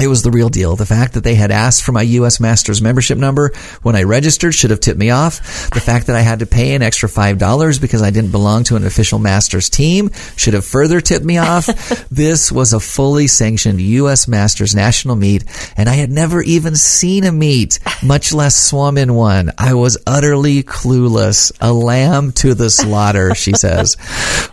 it 0.00 0.08
was 0.08 0.22
the 0.22 0.30
real 0.30 0.48
deal. 0.48 0.76
The 0.76 0.86
fact 0.86 1.14
that 1.14 1.24
they 1.24 1.34
had 1.34 1.50
asked 1.50 1.82
for 1.82 1.92
my 1.92 2.02
U.S. 2.02 2.38
Masters 2.40 2.80
membership 2.80 3.18
number 3.18 3.52
when 3.82 3.96
I 3.96 4.04
registered 4.04 4.54
should 4.54 4.70
have 4.70 4.80
tipped 4.80 4.98
me 4.98 5.10
off. 5.10 5.70
The 5.70 5.80
fact 5.80 6.06
that 6.06 6.16
I 6.16 6.20
had 6.20 6.38
to 6.38 6.46
pay 6.46 6.74
an 6.74 6.82
extra 6.82 7.08
$5 7.08 7.80
because 7.80 8.02
I 8.02 8.10
didn't 8.10 8.30
belong 8.30 8.64
to 8.64 8.76
an 8.76 8.84
official 8.84 9.18
Masters 9.18 9.68
team 9.68 10.10
should 10.36 10.54
have 10.54 10.64
further 10.64 11.00
tipped 11.00 11.24
me 11.24 11.38
off. 11.38 11.66
this 12.10 12.52
was 12.52 12.72
a 12.72 12.80
fully 12.80 13.26
sanctioned 13.26 13.80
U.S. 13.80 14.28
Masters 14.28 14.74
national 14.74 15.16
meet, 15.16 15.44
and 15.76 15.88
I 15.88 15.94
had 15.94 16.10
never 16.10 16.42
even 16.42 16.76
seen 16.76 17.24
a 17.24 17.32
meet, 17.32 17.80
much 18.02 18.32
less 18.32 18.54
swum 18.54 18.98
in 18.98 19.14
one. 19.14 19.50
I 19.58 19.74
was 19.74 19.98
utterly 20.06 20.62
clueless. 20.62 21.52
A 21.60 21.72
lamb 21.72 22.32
to 22.32 22.54
the 22.54 22.70
slaughter, 22.70 23.34
she 23.34 23.52
says. 23.52 23.96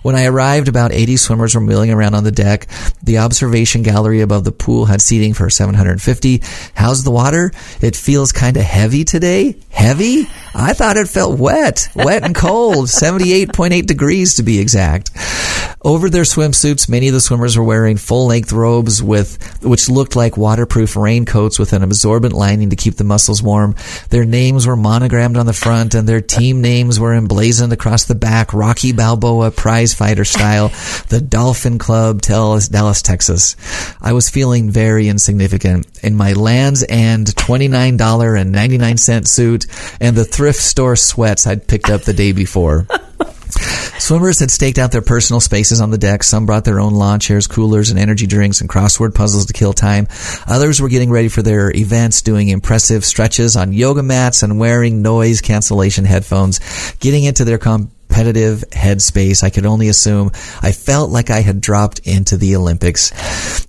When 0.02 0.16
I 0.16 0.26
arrived, 0.26 0.68
about 0.68 0.92
80 0.92 1.18
swimmers 1.18 1.54
were 1.54 1.62
milling 1.62 1.92
around 1.92 2.16
on 2.16 2.24
the 2.24 2.32
deck. 2.32 2.68
The 3.04 3.20
observation 3.20 3.84
gallery 3.84 4.22
above 4.22 4.44
the 4.44 4.52
pool 4.52 4.86
had 4.86 5.02
seating 5.02 5.35
for 5.36 5.50
750. 5.50 6.42
How's 6.74 7.04
the 7.04 7.12
water? 7.12 7.52
It 7.82 7.96
feels 7.96 8.32
kind 8.32 8.58
of 8.58 8.64
heavy 8.64 9.04
today. 9.04 9.56
Heavy? 9.70 10.28
I 10.54 10.74
thought 10.74 10.98
it 10.98 11.10
felt 11.10 11.38
wet, 11.38 11.90
wet 11.96 12.24
and 12.24 12.34
cold, 12.34 12.88
78.8 12.88 13.86
degrees 13.86 14.36
to 14.36 14.44
be 14.44 14.60
exact. 14.60 15.12
Over 15.86 16.10
their 16.10 16.24
swimsuits, 16.24 16.90
many 16.90 17.10
of 17.10 17.14
the 17.14 17.22
swimmers 17.22 17.56
were 17.56 17.64
wearing 17.64 17.98
full-length 17.98 18.52
robes 18.52 19.04
with 19.04 19.62
which 19.62 19.88
looked 19.88 20.16
like 20.16 20.36
waterproof 20.36 20.96
raincoats 20.96 21.60
with 21.60 21.74
an 21.74 21.84
absorbent 21.84 22.34
lining 22.34 22.72
to 22.72 22.76
keep 22.76 22.96
the 22.96 23.04
muscles 23.04 23.44
warm. 23.44 23.76
Their 24.10 24.26
names 24.26 24.66
were 24.66 24.76
monogrammed 24.76 25.38
on 25.38 25.46
the 25.46 25.54
front 25.54 25.94
and 25.94 26.10
their 26.10 26.22
team 26.22 26.62
names 26.62 27.00
were 27.00 27.14
emblazoned 27.14 27.72
across 27.72 28.06
the 28.06 28.16
back, 28.16 28.52
Rocky 28.52 28.94
Balboa 28.94 29.52
prize 29.52 29.94
fighter 29.94 30.26
style, 30.26 30.70
the 31.10 31.22
Dolphin 31.22 31.78
Club, 31.78 32.22
Dallas, 32.22 33.02
Texas. 33.04 33.56
I 34.02 34.14
was 34.14 34.28
feeling 34.28 34.72
very 34.72 35.08
insignificant 35.26 35.88
in 36.04 36.16
my 36.16 36.34
Lands' 36.34 36.86
End 36.88 37.26
$29.99 37.28 39.28
suit 39.28 39.66
and 40.00 40.16
the 40.16 40.24
thrift 40.24 40.60
store 40.60 40.96
sweats 40.96 41.48
I'd 41.48 41.68
picked 41.68 41.90
up 41.90 42.04
the 42.04 42.14
day 42.14 42.32
before. 42.32 42.86
Swimmers 43.98 44.40
had 44.40 44.52
staked 44.52 44.78
out 44.78 44.92
their 44.92 45.02
personal 45.02 45.40
spaces 45.40 45.82
on 45.82 45.90
the 45.90 45.98
deck. 45.98 46.22
Some 46.22 46.46
brought 46.46 46.64
their 46.64 46.80
own 46.80 46.94
lawn 46.94 47.20
chairs, 47.20 47.48
coolers, 47.48 47.90
and 47.90 47.98
energy 47.98 48.28
drinks 48.28 48.62
and 48.62 48.70
crossword 48.70 49.16
puzzles 49.16 49.48
to 49.48 49.54
kill 49.54 49.74
time. 49.74 50.08
Others 50.46 50.80
were 50.80 50.90
getting 50.90 51.10
ready 51.10 51.30
for 51.30 51.42
their 51.42 51.76
events, 51.76 52.22
doing 52.22 52.50
impressive 52.50 53.04
stretches 53.04 53.56
on 53.56 53.74
yoga 53.74 54.04
mats 54.04 54.44
and 54.44 54.60
wearing 54.60 55.02
noise 55.02 55.42
cancellation 55.42 56.06
headphones, 56.06 56.60
getting 57.00 57.24
into 57.24 57.46
their 57.46 57.58
com- 57.58 57.90
competitive 58.16 58.64
headspace. 58.72 59.44
I 59.44 59.50
could 59.50 59.66
only 59.66 59.90
assume 59.90 60.32
I 60.62 60.72
felt 60.72 61.10
like 61.10 61.30
I 61.30 61.42
had 61.42 61.60
dropped 61.60 62.00
into 62.00 62.38
the 62.38 62.56
Olympics. 62.56 63.12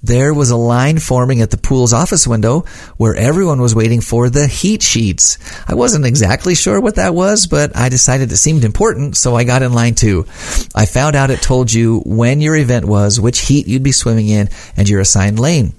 There 0.02 0.32
was 0.32 0.50
a 0.50 0.56
line 0.56 1.00
forming 1.00 1.40
at 1.40 1.50
the 1.50 1.56
pool's 1.56 1.92
office 1.92 2.28
window 2.28 2.60
where 2.96 3.16
everyone 3.16 3.60
was 3.60 3.74
waiting 3.74 4.00
for 4.00 4.30
the 4.30 4.46
heat 4.46 4.82
sheets. 4.82 5.38
I 5.66 5.74
wasn't 5.74 6.06
exactly 6.06 6.54
sure 6.54 6.80
what 6.80 6.94
that 6.94 7.14
was, 7.14 7.48
but 7.48 7.76
I 7.76 7.88
decided 7.88 8.30
it 8.30 8.36
seemed 8.36 8.64
important, 8.64 9.16
so 9.16 9.34
I 9.34 9.42
got 9.42 9.62
in 9.62 9.72
line 9.72 9.96
too. 9.96 10.26
I 10.74 10.86
found 10.86 11.16
out 11.16 11.30
it 11.30 11.42
told 11.42 11.72
you 11.72 12.02
when 12.06 12.40
your 12.40 12.54
event 12.54 12.84
was, 12.84 13.20
which 13.20 13.40
heat 13.40 13.66
you'd 13.66 13.82
be 13.82 13.92
swimming 13.92 14.28
in, 14.28 14.48
and 14.76 14.88
your 14.88 15.00
assigned 15.00 15.40
lane 15.40 15.72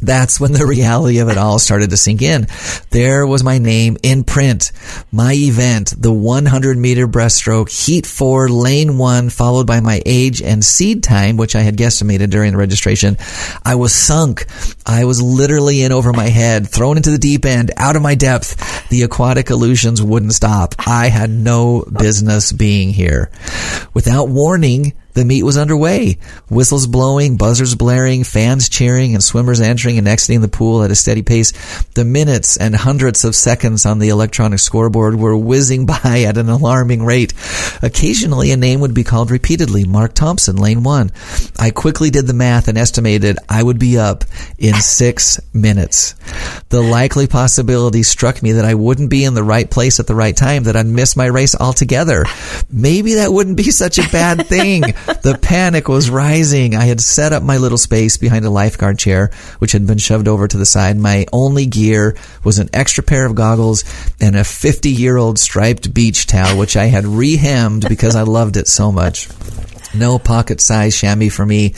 that's 0.00 0.40
when 0.40 0.52
the 0.52 0.66
reality 0.66 1.18
of 1.18 1.28
it 1.28 1.38
all 1.38 1.58
started 1.58 1.90
to 1.90 1.96
sink 1.96 2.22
in. 2.22 2.46
There 2.90 3.26
was 3.26 3.42
my 3.42 3.58
name 3.58 3.96
in 4.02 4.24
print. 4.24 4.72
My 5.12 5.32
event, 5.34 5.94
the 5.96 6.12
100 6.12 6.76
meter 6.78 7.06
breaststroke, 7.06 7.70
heat 7.70 8.06
four, 8.06 8.48
lane 8.48 8.98
one, 8.98 9.30
followed 9.30 9.66
by 9.66 9.80
my 9.80 10.00
age 10.06 10.42
and 10.42 10.64
seed 10.64 11.02
time, 11.02 11.36
which 11.36 11.56
I 11.56 11.60
had 11.60 11.76
guesstimated 11.76 12.30
during 12.30 12.52
the 12.52 12.58
registration. 12.58 13.16
I 13.64 13.74
was 13.74 13.92
sunk. 13.92 14.46
I 14.86 15.04
was 15.04 15.20
literally 15.20 15.82
in 15.82 15.92
over 15.92 16.12
my 16.12 16.28
head, 16.28 16.68
thrown 16.68 16.96
into 16.96 17.10
the 17.10 17.18
deep 17.18 17.44
end, 17.44 17.70
out 17.76 17.96
of 17.96 18.02
my 18.02 18.14
depth. 18.14 18.88
The 18.88 19.02
aquatic 19.02 19.50
illusions 19.50 20.02
wouldn't 20.02 20.32
stop. 20.34 20.74
I 20.86 21.08
had 21.08 21.30
no 21.30 21.84
business 22.00 22.52
being 22.52 22.90
here. 22.90 23.30
Without 23.94 24.28
warning, 24.28 24.94
the 25.14 25.24
meet 25.24 25.42
was 25.42 25.58
underway. 25.58 26.18
Whistles 26.48 26.86
blowing, 26.86 27.36
buzzers 27.36 27.74
blaring, 27.74 28.24
fans 28.24 28.68
cheering, 28.68 29.14
and 29.14 29.24
swimmers 29.24 29.60
entering 29.60 29.98
and 29.98 30.06
exiting 30.06 30.40
the 30.40 30.48
pool 30.48 30.82
at 30.82 30.90
a 30.90 30.94
steady 30.94 31.22
pace. 31.22 31.52
The 31.94 32.04
minutes 32.04 32.56
and 32.56 32.74
hundreds 32.74 33.24
of 33.24 33.34
seconds 33.34 33.84
on 33.84 33.98
the 33.98 34.10
electronic 34.10 34.60
scoreboard 34.60 35.16
were 35.16 35.36
whizzing 35.36 35.86
by 36.02 36.24
at 36.26 36.36
an 36.36 36.48
alarming 36.48 37.04
rate. 37.04 37.34
Occasionally, 37.82 38.52
a 38.52 38.56
name 38.56 38.80
would 38.80 38.94
be 38.94 39.04
called 39.04 39.30
repeatedly. 39.30 39.84
Mark 39.84 40.14
Thompson, 40.14 40.56
lane 40.56 40.82
one. 40.82 41.10
I 41.58 41.70
quickly 41.70 42.10
did 42.10 42.26
the 42.26 42.34
math 42.34 42.68
and 42.68 42.78
estimated 42.78 43.38
I 43.48 43.62
would 43.62 43.78
be 43.78 43.98
up 43.98 44.24
in 44.58 44.74
six 44.74 45.40
minutes. 45.52 46.14
The 46.68 46.82
likely 46.82 47.26
possibility 47.26 48.02
struck 48.02 48.42
me 48.42 48.52
that 48.52 48.64
I 48.64 48.74
wouldn't 48.74 49.10
be 49.10 49.24
in 49.24 49.34
the 49.34 49.42
right 49.42 49.68
place 49.68 49.98
at 49.98 50.06
the 50.06 50.14
right 50.14 50.36
time, 50.36 50.64
that 50.64 50.76
I'd 50.76 50.86
miss 50.86 51.16
my 51.16 51.26
race 51.26 51.54
altogether. 51.54 52.24
Maybe 52.70 53.14
that 53.14 53.32
wouldn't 53.32 53.56
be 53.56 53.70
such 53.70 53.98
a 53.98 54.08
bad 54.10 54.46
thing. 54.46 54.82
the 55.22 55.38
panic 55.40 55.88
was 55.88 56.10
rising. 56.10 56.74
I 56.74 56.84
had 56.84 57.00
set 57.00 57.32
up 57.32 57.42
my 57.42 57.56
little 57.56 57.78
space 57.78 58.16
behind 58.16 58.44
a 58.44 58.50
lifeguard 58.50 58.98
chair, 58.98 59.30
which 59.58 59.72
had 59.72 59.86
been 59.86 59.98
shoved 59.98 60.28
over 60.28 60.46
to 60.46 60.56
the 60.56 60.66
side. 60.66 60.96
My 60.96 61.26
only 61.32 61.66
gear 61.66 62.16
was 62.44 62.58
an 62.58 62.68
extra 62.72 63.02
pair 63.02 63.26
of 63.26 63.34
goggles 63.34 63.84
and 64.20 64.36
a 64.36 64.44
50 64.44 64.90
year 64.90 65.16
old 65.16 65.38
striped 65.38 65.92
beach 65.92 66.26
towel, 66.26 66.58
which 66.58 66.76
I 66.76 66.86
had 66.86 67.06
rehemmed 67.06 67.88
because 67.88 68.16
I 68.16 68.22
loved 68.22 68.56
it 68.56 68.68
so 68.68 68.92
much. 68.92 69.28
No 69.94 70.18
pocket 70.18 70.60
size 70.60 70.96
chamois 70.96 71.30
for 71.30 71.46
me. 71.46 71.74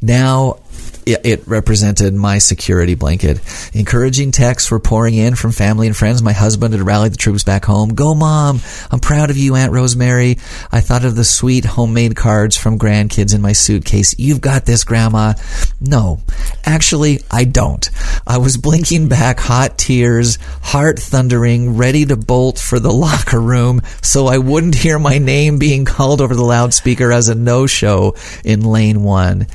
Now 0.00 0.60
it, 1.06 1.20
it 1.24 1.48
represented 1.48 2.14
my 2.14 2.38
security 2.38 2.94
blanket. 2.94 3.40
Encouraging 3.74 4.32
texts 4.32 4.70
were 4.70 4.80
pouring 4.80 5.14
in 5.14 5.34
from 5.34 5.52
family 5.52 5.86
and 5.86 5.96
friends. 5.96 6.22
My 6.22 6.32
husband 6.32 6.74
had 6.74 6.82
rallied 6.82 7.12
the 7.12 7.18
troops 7.18 7.44
back 7.44 7.64
home. 7.64 7.94
Go, 7.94 8.14
mom! 8.14 8.60
I'm 8.90 9.00
proud 9.00 9.30
of 9.30 9.36
you, 9.36 9.54
Aunt 9.56 9.72
Rosemary. 9.72 10.38
I 10.72 10.80
thought 10.80 11.04
of 11.04 11.16
the 11.16 11.24
sweet 11.24 11.64
homemade 11.64 12.16
cards 12.16 12.56
from 12.56 12.78
grandkids 12.78 13.34
in 13.34 13.42
my 13.42 13.52
suitcase. 13.52 14.14
You've 14.18 14.40
got 14.40 14.66
this, 14.66 14.84
Grandma. 14.84 15.34
No, 15.80 16.20
actually, 16.64 17.20
I 17.30 17.44
don't. 17.44 17.88
I 18.26 18.38
was 18.38 18.56
blinking 18.56 19.08
back 19.08 19.40
hot 19.40 19.78
tears, 19.78 20.38
heart 20.62 20.98
thundering, 20.98 21.76
ready 21.76 22.04
to 22.06 22.16
bolt 22.16 22.58
for 22.58 22.78
the 22.78 22.92
locker 23.00 23.40
room 23.40 23.80
so 24.02 24.26
I 24.26 24.38
wouldn't 24.38 24.74
hear 24.74 24.98
my 24.98 25.18
name 25.18 25.58
being 25.58 25.84
called 25.84 26.20
over 26.20 26.34
the 26.34 26.42
loudspeaker 26.42 27.12
as 27.12 27.28
a 27.28 27.34
no-show 27.34 28.14
in 28.44 28.62
lane 28.62 29.02
one. 29.02 29.46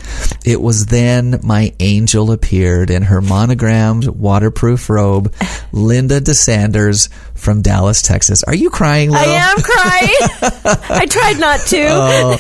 It 0.46 0.62
was 0.62 0.88
then 0.88 1.35
my 1.44 1.74
angel 1.80 2.32
appeared 2.32 2.90
in 2.90 3.04
her 3.04 3.22
monogrammed 3.22 4.08
waterproof 4.08 4.90
robe, 4.90 5.34
Linda 5.72 6.22
DeSanders 6.22 7.10
from 7.34 7.62
Dallas, 7.62 8.02
Texas. 8.02 8.44
Are 8.44 8.56
you 8.56 8.70
crying, 8.70 9.12
Lil? 9.12 9.20
I 9.20 9.24
am 9.26 9.58
crying. 9.58 10.78
I 11.02 11.06
tried 11.06 11.40
not 11.40 11.60
to. 11.68 11.86
Oh, 11.88 12.38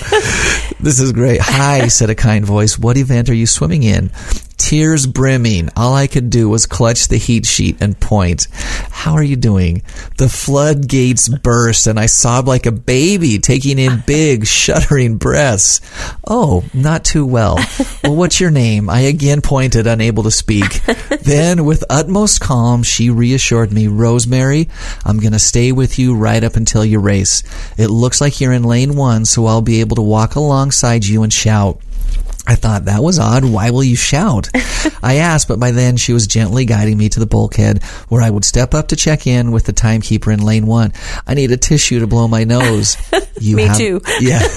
this 0.80 1.00
is 1.00 1.12
great. 1.12 1.42
Hi, 1.42 1.88
said 1.88 2.10
a 2.10 2.16
kind 2.16 2.46
voice. 2.46 2.78
What 2.78 2.98
event 2.98 3.30
are 3.30 3.34
you 3.34 3.48
swimming 3.48 3.84
in? 3.84 4.10
Tears 4.66 5.06
brimming. 5.06 5.70
All 5.76 5.94
I 5.94 6.08
could 6.08 6.32
do 6.32 6.50
was 6.50 6.66
clutch 6.66 7.08
the 7.08 7.18
heat 7.18 7.46
sheet 7.46 7.78
and 7.82 8.00
point. 8.00 8.48
How 8.90 9.14
are 9.14 9.22
you 9.22 9.36
doing? 9.36 9.84
The 10.18 10.28
floodgates 10.28 11.30
burst 11.30 11.86
and 11.86 12.00
I 12.00 12.08
sobbed 12.08 12.48
like 12.48 12.66
a 12.66 12.72
baby, 12.72 13.38
taking 13.38 13.78
in 13.78 14.02
big, 14.08 14.48
shuddering 14.48 15.18
breaths. 15.18 15.82
Oh, 16.26 16.64
not 16.74 17.06
too 17.06 17.28
well. 17.28 17.60
Well, 18.04 18.16
what's 18.16 18.40
your 18.40 18.50
name? 18.50 18.90
I 18.90 19.02
again 19.02 19.42
pointed, 19.42 19.86
unable 19.86 20.24
to 20.24 20.32
speak. 20.32 20.82
Then, 21.22 21.66
with 21.66 21.84
utmost 21.90 22.40
calm, 22.40 22.84
she 22.84 23.10
reassured 23.10 23.72
me, 23.72 23.88
Rosemary, 23.88 24.70
I'm 25.04 25.20
going 25.20 25.34
to 25.34 25.40
stay 25.40 25.72
with 25.72 25.98
you 25.98 26.16
right 26.16 26.44
up 26.44 26.56
until 26.56 26.86
you 26.86 27.00
race. 27.00 27.42
It 27.78 27.88
looks 27.88 28.22
like 28.22 28.40
you're 28.40 28.54
in 28.54 28.64
lane 28.64 28.96
one, 28.96 29.26
so 29.26 29.48
I'll 29.48 29.62
be 29.62 29.80
able 29.80 29.96
to 29.96 30.04
walk 30.04 30.36
alongside 30.36 31.04
you 31.04 31.24
and 31.24 31.34
shout. 31.34 31.82
I 32.48 32.56
thought 32.56 32.86
that 32.86 33.02
was 33.02 33.18
odd. 33.20 33.44
Why 33.44 33.72
will 33.72 33.84
you 33.84 33.96
shout? 33.96 34.50
I 35.04 35.16
asked, 35.16 35.48
but 35.48 35.60
by 35.60 35.72
then 35.72 35.98
she 35.98 36.14
was 36.14 36.28
gently 36.28 36.66
guiding 36.66 36.98
me 36.98 37.10
to 37.10 37.20
the 37.20 37.26
bulkhead 37.26 37.84
where 38.10 38.22
I 38.22 38.30
would 38.30 38.46
step 38.46 38.74
up 38.74 38.90
to 38.90 38.96
check 38.96 39.26
in 39.28 39.52
with 39.52 39.66
the 39.66 39.74
timekeeper 39.74 40.32
in 40.32 40.42
lane 40.42 40.68
one. 40.68 40.94
I 41.26 41.34
need 41.34 41.52
a 41.52 41.58
tissue 41.58 42.00
to 42.02 42.08
blow 42.08 42.28
my 42.28 42.44
nose. 42.44 42.98
You 43.38 43.58
Me 43.58 43.64
have, 43.64 43.78
too. 43.78 44.02
Yeah. 44.22 44.48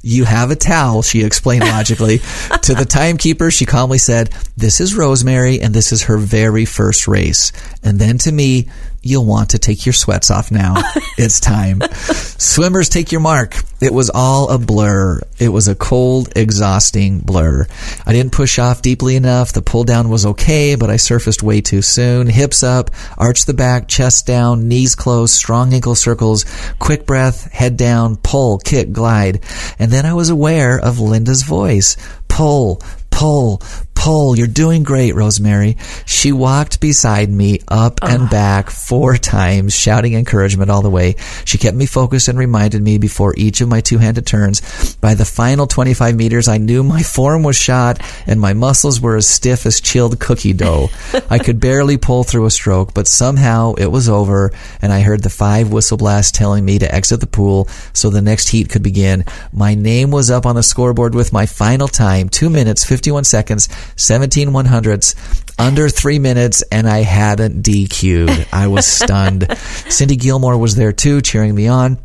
You 0.00 0.24
have 0.24 0.52
a 0.52 0.56
towel, 0.56 1.02
she 1.02 1.24
explained 1.24 1.64
logically. 1.64 2.18
to 2.18 2.72
the 2.72 2.84
timekeeper, 2.88 3.50
she 3.50 3.66
calmly 3.66 3.98
said, 3.98 4.30
This 4.56 4.80
is 4.80 4.94
Rosemary 4.94 5.60
and 5.60 5.74
this 5.74 5.90
is 5.90 6.04
her 6.04 6.18
very 6.18 6.64
first 6.64 7.08
race. 7.08 7.50
And 7.82 7.98
then 7.98 8.18
to 8.18 8.30
me, 8.30 8.68
You'll 9.04 9.24
want 9.24 9.50
to 9.50 9.58
take 9.58 9.84
your 9.84 9.92
sweats 9.92 10.30
off 10.30 10.52
now. 10.52 10.74
it's 11.18 11.40
time. 11.40 11.82
Swimmers, 11.82 12.88
take 12.88 13.10
your 13.10 13.20
mark. 13.20 13.56
It 13.80 13.92
was 13.92 14.10
all 14.14 14.48
a 14.50 14.58
blur. 14.58 15.20
It 15.40 15.48
was 15.48 15.66
a 15.66 15.74
cold, 15.74 16.32
exhausting 16.36 17.18
blur. 17.18 17.66
I 18.06 18.12
didn't 18.12 18.30
push 18.30 18.60
off 18.60 18.80
deeply 18.80 19.16
enough. 19.16 19.52
The 19.52 19.60
pull 19.60 19.82
down 19.82 20.08
was 20.08 20.24
okay, 20.24 20.76
but 20.76 20.88
I 20.88 20.98
surfaced 20.98 21.42
way 21.42 21.60
too 21.60 21.82
soon. 21.82 22.28
Hips 22.28 22.62
up, 22.62 22.90
arch 23.18 23.44
the 23.44 23.54
back, 23.54 23.88
chest 23.88 24.24
down, 24.24 24.68
knees 24.68 24.94
close, 24.94 25.32
strong 25.32 25.74
ankle 25.74 25.96
circles, 25.96 26.44
quick 26.78 27.04
breath, 27.04 27.50
head 27.50 27.76
down, 27.76 28.16
pull, 28.16 28.58
kick, 28.58 28.92
glide. 28.92 29.40
And 29.80 29.90
then 29.90 30.06
I 30.06 30.14
was 30.14 30.30
aware 30.30 30.78
of 30.78 31.00
Linda's 31.00 31.42
voice. 31.42 31.96
Pull, 32.28 32.80
pull, 33.22 33.62
pull. 34.02 34.36
You're 34.36 34.48
doing 34.48 34.82
great, 34.82 35.14
Rosemary. 35.14 35.76
She 36.06 36.32
walked 36.32 36.80
beside 36.80 37.30
me 37.30 37.60
up 37.68 38.00
and 38.02 38.28
back 38.28 38.68
four 38.68 39.16
times, 39.16 39.76
shouting 39.76 40.14
encouragement 40.14 40.72
all 40.72 40.82
the 40.82 40.90
way. 40.90 41.14
She 41.44 41.56
kept 41.56 41.76
me 41.76 41.86
focused 41.86 42.26
and 42.26 42.36
reminded 42.36 42.82
me 42.82 42.98
before 42.98 43.32
each 43.36 43.60
of 43.60 43.68
my 43.68 43.80
two-handed 43.80 44.26
turns. 44.26 44.96
By 44.96 45.14
the 45.14 45.24
final 45.24 45.68
25 45.68 46.16
meters, 46.16 46.48
I 46.48 46.58
knew 46.58 46.82
my 46.82 47.04
form 47.04 47.44
was 47.44 47.54
shot 47.54 48.00
and 48.26 48.40
my 48.40 48.54
muscles 48.54 49.00
were 49.00 49.14
as 49.14 49.28
stiff 49.28 49.66
as 49.66 49.80
chilled 49.80 50.18
cookie 50.18 50.52
dough. 50.52 50.88
I 51.30 51.38
could 51.38 51.60
barely 51.68 51.98
pull 51.98 52.24
through 52.24 52.46
a 52.46 52.50
stroke, 52.50 52.92
but 52.92 53.06
somehow 53.06 53.74
it 53.74 53.86
was 53.86 54.08
over 54.08 54.50
and 54.80 54.92
I 54.92 55.00
heard 55.00 55.22
the 55.22 55.30
five 55.30 55.70
whistle 55.70 55.96
blasts 55.96 56.36
telling 56.36 56.64
me 56.64 56.80
to 56.80 56.92
exit 56.92 57.20
the 57.20 57.28
pool 57.28 57.68
so 57.92 58.10
the 58.10 58.20
next 58.20 58.48
heat 58.48 58.68
could 58.68 58.82
begin. 58.82 59.24
My 59.52 59.76
name 59.76 60.10
was 60.10 60.28
up 60.28 60.44
on 60.44 60.56
the 60.56 60.62
scoreboard 60.64 61.14
with 61.14 61.32
my 61.32 61.46
final 61.46 61.86
time, 61.86 62.28
2 62.28 62.50
minutes, 62.50 62.84
51 62.84 63.11
seconds, 63.24 63.68
17 63.96 64.52
one 64.52 64.64
hundredths, 64.66 65.14
under 65.58 65.88
3 65.88 66.18
minutes, 66.18 66.62
and 66.72 66.88
I 66.88 66.98
hadn't 67.02 67.62
DQ'd. 67.62 68.48
I 68.52 68.66
was 68.66 68.86
stunned. 68.86 69.46
Cindy 69.88 70.16
Gilmore 70.16 70.58
was 70.58 70.74
there 70.74 70.92
too, 70.92 71.20
cheering 71.20 71.54
me 71.54 71.68
on 71.68 71.98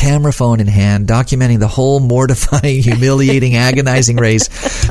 camera 0.00 0.32
phone 0.32 0.60
in 0.60 0.66
hand, 0.66 1.06
documenting 1.06 1.58
the 1.58 1.68
whole 1.68 2.00
mortifying, 2.00 2.82
humiliating, 2.82 3.54
agonizing 3.54 4.16
race. 4.16 4.48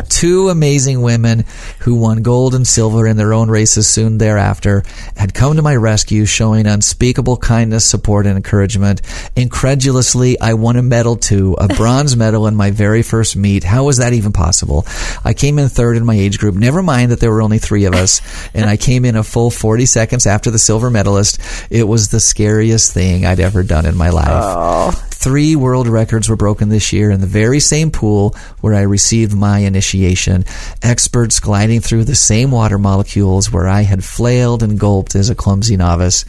Two 0.08 0.50
amazing 0.50 1.02
women 1.02 1.46
who 1.80 1.96
won 1.96 2.22
gold 2.22 2.54
and 2.54 2.68
silver 2.68 3.08
in 3.08 3.18
their 3.18 3.34
own 3.34 3.50
races 3.50 3.88
soon 3.88 4.20
thereafter 4.20 4.84
had 5.18 5.34
come 5.34 5.56
to 5.56 5.64
my 5.64 5.76
rescue, 5.76 6.26
showing 6.26 6.68
unspeakable 6.68 7.38
kindness, 7.38 7.86
support, 7.86 8.28
and 8.28 8.38
encouragement. 8.38 9.02
Incredulously, 9.36 10.40
I 10.40 10.54
won 10.54 10.76
a 10.76 10.84
medal 10.84 11.16
too, 11.16 11.56
a 11.60 11.68
bronze 11.68 12.16
medal 12.16 12.46
in 12.46 12.56
my 12.56 12.70
very 12.70 13.02
first 13.02 13.36
meet. 13.36 13.64
How 13.64 13.86
was 13.86 13.98
that 13.98 14.14
even 14.14 14.32
possible? 14.32 14.86
I 15.26 15.34
came 15.34 15.58
in 15.58 15.70
third 15.70 15.98
in 15.98 16.06
my 16.06 16.14
age 16.14 16.38
group. 16.38 16.54
Never 16.54 16.84
mind 16.84 17.12
that 17.12 17.20
there 17.20 17.32
were 17.32 17.42
only 17.42 17.58
three 17.58 17.86
of 17.86 17.96
us, 17.96 18.22
and 18.54 18.70
I 18.70 18.78
came 18.78 19.06
in 19.06 19.16
a 19.16 19.24
full 19.24 19.50
40 19.50 19.88
seconds 19.88 20.28
after 20.28 20.52
the 20.52 20.60
silver 20.60 20.92
medalist. 20.92 21.40
It 21.72 21.88
was 21.88 22.10
the 22.10 22.20
scariest 22.20 22.94
thing 22.94 23.26
I'd 23.26 23.40
ever 23.40 23.64
done 23.64 23.88
in 23.88 23.98
my 23.98 24.10
life. 24.12 24.99
Three 25.20 25.54
world 25.54 25.90
records 25.90 26.30
were 26.30 26.38
broken 26.38 26.70
this 26.70 26.94
year 26.94 27.12
in 27.12 27.20
the 27.20 27.28
very 27.28 27.60
same 27.60 27.92
pool 27.92 28.38
where 28.62 28.74
I 28.74 28.84
received 28.84 29.36
my 29.36 29.60
initiation. 29.60 30.46
Experts 30.82 31.42
gliding 31.42 31.82
through 31.82 32.06
the 32.06 32.16
same 32.16 32.52
water 32.52 32.78
molecules 32.78 33.52
where 33.52 33.68
I 33.68 33.82
had 33.82 34.06
flailed 34.06 34.64
and 34.64 34.80
gulped 34.80 35.16
as 35.16 35.30
a 35.30 35.36
clumsy 35.36 35.76
novice. 35.76 36.22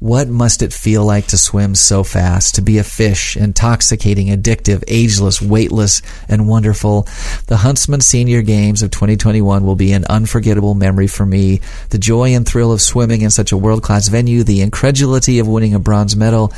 What 0.00 0.28
must 0.28 0.60
it 0.60 0.72
feel 0.72 1.04
like 1.04 1.28
to 1.28 1.38
swim 1.38 1.76
so 1.76 2.02
fast, 2.02 2.56
to 2.56 2.62
be 2.62 2.78
a 2.78 2.82
fish, 2.82 3.36
intoxicating, 3.36 4.26
addictive, 4.26 4.82
ageless, 4.88 5.40
weightless, 5.40 6.02
and 6.28 6.48
wonderful? 6.48 7.06
The 7.46 7.58
Huntsman 7.58 8.00
Senior 8.00 8.42
Games 8.42 8.82
of 8.82 8.90
2021 8.90 9.64
will 9.64 9.76
be 9.76 9.92
an 9.92 10.04
unforgettable 10.06 10.74
memory 10.74 11.06
for 11.06 11.24
me. 11.24 11.60
The 11.90 11.98
joy 11.98 12.34
and 12.34 12.44
thrill 12.44 12.72
of 12.72 12.82
swimming 12.82 13.22
in 13.22 13.30
such 13.30 13.52
a 13.52 13.56
world-class 13.56 14.08
venue, 14.08 14.42
the 14.42 14.62
incredulity 14.62 15.38
of 15.38 15.46
winning 15.46 15.74
a 15.74 15.78
bronze 15.78 16.16
medal, 16.16 16.52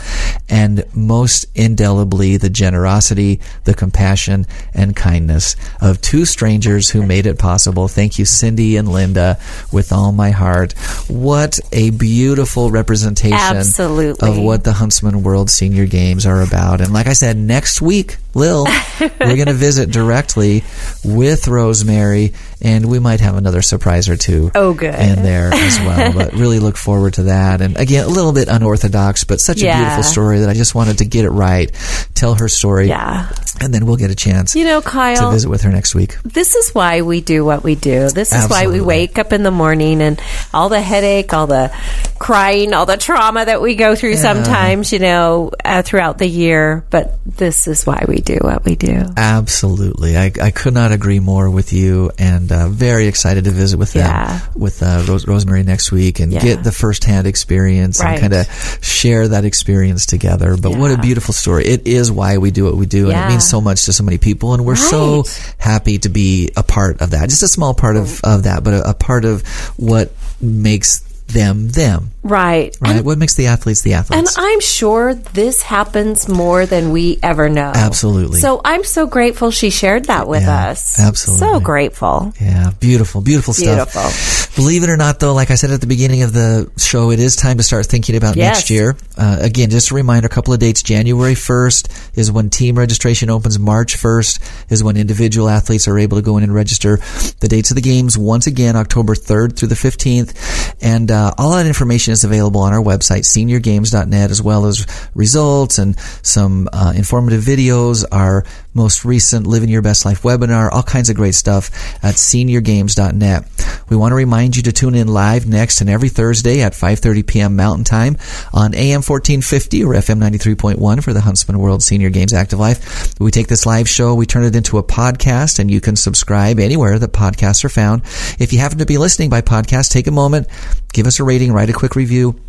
and 0.48 0.82
most 0.94 1.44
indelibly 1.74 2.36
the 2.36 2.48
generosity, 2.48 3.40
the 3.64 3.74
compassion, 3.74 4.46
and 4.74 4.94
kindness 4.94 5.56
of 5.80 6.00
two 6.00 6.24
strangers 6.24 6.88
who 6.88 7.04
made 7.04 7.26
it 7.26 7.36
possible. 7.36 7.88
Thank 7.88 8.16
you, 8.16 8.24
Cindy 8.24 8.76
and 8.76 8.88
Linda, 8.88 9.40
with 9.72 9.92
all 9.92 10.12
my 10.12 10.30
heart. 10.30 10.72
What 11.08 11.58
a 11.72 11.90
beautiful 11.90 12.70
representation 12.70 13.36
Absolutely. 13.36 14.28
of 14.28 14.38
what 14.38 14.62
the 14.62 14.74
Huntsman 14.74 15.24
World 15.24 15.50
Senior 15.50 15.86
Games 15.86 16.26
are 16.26 16.42
about. 16.42 16.80
And 16.80 16.92
like 16.92 17.08
I 17.08 17.12
said, 17.12 17.36
next 17.36 17.82
week, 17.82 18.18
Lil, 18.34 18.64
we're 19.00 19.08
going 19.36 19.46
to 19.46 19.52
visit 19.52 19.90
directly 19.90 20.62
with 21.04 21.48
Rosemary, 21.48 22.32
and 22.60 22.86
we 22.90 22.98
might 22.98 23.20
have 23.20 23.36
another 23.36 23.62
surprise 23.62 24.08
or 24.08 24.16
two. 24.16 24.50
Oh, 24.54 24.72
good. 24.74 24.94
in 24.94 25.22
there 25.22 25.50
as 25.52 25.78
well. 25.80 26.12
But 26.14 26.32
really 26.34 26.58
look 26.58 26.76
forward 26.76 27.14
to 27.14 27.24
that. 27.24 27.60
And 27.60 27.76
again, 27.76 28.04
a 28.04 28.08
little 28.08 28.32
bit 28.32 28.48
unorthodox, 28.48 29.24
but 29.24 29.40
such 29.40 29.62
a 29.62 29.72
beautiful 29.74 30.02
story 30.02 30.40
that 30.40 30.48
I 30.48 30.54
just 30.54 30.74
wanted 30.74 30.98
to 30.98 31.04
get 31.04 31.24
it 31.24 31.30
right, 31.30 31.70
tell 32.14 32.34
her 32.34 32.48
story, 32.48 32.88
Yeah. 32.88 33.28
and 33.60 33.72
then 33.74 33.86
we'll 33.86 33.96
get 33.96 34.10
a 34.10 34.14
chance 34.14 34.54
You 34.54 34.64
know, 34.64 34.80
Kyle, 34.80 35.16
to 35.16 35.30
visit 35.32 35.48
with 35.48 35.62
her 35.62 35.70
next 35.70 35.94
week. 35.94 36.16
this 36.24 36.54
is 36.54 36.74
why 36.74 37.02
we 37.02 37.20
do 37.20 37.44
what 37.44 37.62
we 37.64 37.74
do. 37.74 38.08
This 38.10 38.32
is 38.32 38.48
why 38.48 38.66
we 38.66 38.80
wake 38.80 39.18
up 39.18 39.32
in 39.32 39.42
the 39.42 39.50
morning 39.50 40.00
and 40.02 40.20
all 40.52 40.68
the 40.68 40.80
headache, 40.80 41.32
all 41.32 41.46
the 41.46 41.72
crying, 42.18 42.72
all 42.74 42.86
the 42.86 42.96
trauma 42.96 43.44
that 43.44 43.60
we 43.60 43.74
go 43.74 43.94
through 43.94 44.16
sometimes, 44.16 44.92
you 44.92 44.98
know, 44.98 45.50
uh, 45.64 45.82
throughout 45.82 46.18
the 46.18 46.26
year. 46.28 46.84
But 46.90 47.18
this 47.26 47.66
is 47.66 47.84
why 47.86 48.04
we 48.08 48.20
do 48.24 48.38
what 48.40 48.64
we 48.64 48.74
do. 48.76 49.04
Absolutely, 49.16 50.16
I, 50.16 50.32
I 50.42 50.50
could 50.50 50.74
not 50.74 50.92
agree 50.92 51.20
more 51.20 51.50
with 51.50 51.72
you, 51.72 52.10
and 52.18 52.50
uh, 52.50 52.68
very 52.68 53.06
excited 53.06 53.44
to 53.44 53.50
visit 53.50 53.78
with 53.78 53.92
them 53.92 54.06
Yeah. 54.06 54.40
with 54.56 54.82
uh, 54.82 55.04
Rose, 55.08 55.26
Rosemary 55.26 55.62
next 55.62 55.92
week 55.92 56.20
and 56.20 56.32
Yeah. 56.32 56.40
get 56.40 56.64
the 56.64 56.72
firsthand 56.72 57.26
experience 57.26 58.00
Right. 58.00 58.12
and 58.12 58.20
kind 58.20 58.32
of 58.34 58.78
share 58.82 59.28
that 59.28 59.44
experience 59.44 60.06
together. 60.06 60.56
But 60.56 60.76
what 60.76 60.90
a 60.90 60.98
beautiful 60.98 61.34
story! 61.34 61.66
It 61.66 61.86
is 61.86 62.10
why 62.10 62.38
we 62.38 62.50
do 62.50 62.64
what 62.64 62.76
we 62.76 62.86
do, 62.86 63.10
and 63.10 63.18
it 63.18 63.28
means 63.28 63.48
so 63.48 63.60
much 63.60 63.84
to 63.84 63.92
so 63.92 64.02
many 64.04 64.18
people, 64.18 64.54
and 64.54 64.64
we're 64.64 64.76
so 64.76 65.24
happy 65.58 65.98
to 65.98 66.08
be 66.08 66.50
a 66.56 66.62
part 66.62 67.00
of 67.00 67.10
that. 67.10 67.28
Just 67.28 67.42
a 67.42 67.48
small 67.48 67.74
part 67.74 67.96
of, 67.96 68.20
of 68.24 68.44
that, 68.44 68.64
but 68.64 68.74
a, 68.74 68.90
a 68.90 68.94
part 68.94 69.24
of 69.24 69.42
what 69.76 70.12
makes 70.40 71.00
them 71.28 71.68
them 71.70 72.10
Right. 72.22 72.74
right? 72.80 72.96
And, 72.96 73.04
what 73.06 73.18
makes 73.18 73.34
the 73.34 73.46
athletes 73.48 73.82
the 73.82 73.94
athletes? 73.94 74.36
and? 74.36 74.44
I'm 74.46 74.60
sure 74.60 75.14
this 75.14 75.60
happens 75.62 76.26
more 76.28 76.64
than 76.64 76.90
we 76.92 77.18
ever 77.22 77.48
know. 77.48 77.72
Absolutely. 77.74 78.40
So 78.40 78.60
I'm 78.64 78.82
so 78.84 79.06
grateful 79.06 79.50
she 79.50 79.68
shared 79.70 80.06
that 80.06 80.26
with 80.28 80.42
Yeah, 80.42 80.68
us. 80.70 80.98
absolutely. 80.98 81.46
So 81.48 81.60
grateful. 81.60 82.32
yeah, 82.40 82.70
beautiful, 82.80 83.20
beautiful 83.20 83.52
stuff. 83.52 83.92
Beautiful. 83.92 84.62
Believe 84.62 84.84
it 84.84 84.88
or 84.90 84.96
not, 84.96 85.18
though, 85.20 85.34
like 85.34 85.50
I 85.50 85.56
said 85.56 85.70
at 85.72 85.80
the 85.80 85.86
beginning 85.86 86.22
of 86.22 86.32
the 86.32 86.70
show, 86.78 87.10
it 87.10 87.18
is 87.20 87.34
time 87.36 87.56
to 87.58 87.62
start 87.62 87.86
thinking 87.86 88.16
about 88.16 88.36
Yes. 88.36 88.56
next 88.56 88.70
year. 88.70 88.96
Uh, 89.18 89.38
again, 89.40 89.68
just 89.68 89.90
a 89.90 89.94
reminder, 89.94 90.26
a 90.26 90.30
couple 90.30 90.54
of 90.54 90.60
dates. 90.60 90.82
January 90.82 91.34
1st 91.34 91.88
is 92.14 92.30
when 92.30 92.48
team 92.50 92.78
registration 92.78 93.28
opens. 93.30 93.58
March 93.58 93.96
1st 93.98 94.38
is 94.70 94.82
when 94.84 94.96
individual 94.96 95.48
athletes 95.48 95.88
are 95.88 95.98
able 95.98 96.16
to 96.18 96.22
go 96.22 96.36
in 96.38 96.44
and 96.44 96.54
register. 96.54 97.00
The 97.40 97.48
dates 97.48 97.70
of 97.70 97.74
the 97.74 97.80
games, 97.82 98.16
once 98.16 98.46
again, 98.46 98.76
October 98.76 99.14
3rd 99.14 99.56
through 99.56 99.68
the 99.68 99.74
15th. 99.74 100.32
And 100.80 101.10
uh, 101.10 101.13
all 101.38 101.52
that 101.52 101.66
information 101.66 102.12
is 102.12 102.24
available 102.24 102.60
on 102.60 102.72
our 102.72 102.82
website, 102.82 103.24
seniorgames.net, 103.24 104.30
as 104.30 104.42
well 104.42 104.66
as 104.66 104.86
results 105.14 105.78
and 105.78 105.98
some 106.22 106.68
uh, 106.72 106.92
informative 106.96 107.42
videos, 107.42 108.04
our 108.10 108.44
most 108.74 109.04
recent 109.04 109.46
Living 109.46 109.68
Your 109.68 109.82
Best 109.82 110.04
Life 110.04 110.22
webinar, 110.22 110.70
all 110.70 110.82
kinds 110.82 111.08
of 111.08 111.16
great 111.16 111.34
stuff 111.34 111.70
at 112.02 112.16
seniorgames.net. 112.16 113.84
We 113.88 113.96
want 113.96 114.12
to 114.12 114.16
remind 114.16 114.56
you 114.56 114.62
to 114.64 114.72
tune 114.72 114.94
in 114.94 115.08
live 115.08 115.46
next 115.46 115.80
and 115.80 115.88
every 115.88 116.08
Thursday 116.08 116.62
at 116.62 116.72
5.30 116.72 117.26
p.m. 117.26 117.56
Mountain 117.56 117.84
Time 117.84 118.16
on 118.52 118.74
AM 118.74 119.02
1450 119.02 119.84
or 119.84 119.94
FM 119.94 120.20
93.1 120.20 121.02
for 121.02 121.12
the 121.12 121.20
Huntsman 121.20 121.58
World 121.58 121.82
Senior 121.82 122.10
Games 122.10 122.32
Active 122.32 122.58
Life. 122.58 123.14
We 123.20 123.30
take 123.30 123.48
this 123.48 123.66
live 123.66 123.88
show, 123.88 124.14
we 124.14 124.26
turn 124.26 124.44
it 124.44 124.56
into 124.56 124.78
a 124.78 124.82
podcast, 124.82 125.58
and 125.58 125.70
you 125.70 125.80
can 125.80 125.96
subscribe 125.96 126.58
anywhere 126.58 126.98
that 126.98 127.12
podcasts 127.12 127.64
are 127.64 127.68
found. 127.68 128.02
If 128.38 128.52
you 128.52 128.58
happen 128.58 128.78
to 128.78 128.86
be 128.86 128.98
listening 128.98 129.30
by 129.30 129.42
podcast, 129.42 129.90
take 129.90 130.06
a 130.06 130.12
moment, 130.12 130.48
give 130.92 131.06
us 131.06 131.20
a 131.20 131.24
rating, 131.24 131.52
write 131.52 131.70
a 131.70 131.74
quick 131.74 131.96
review. 131.96 132.40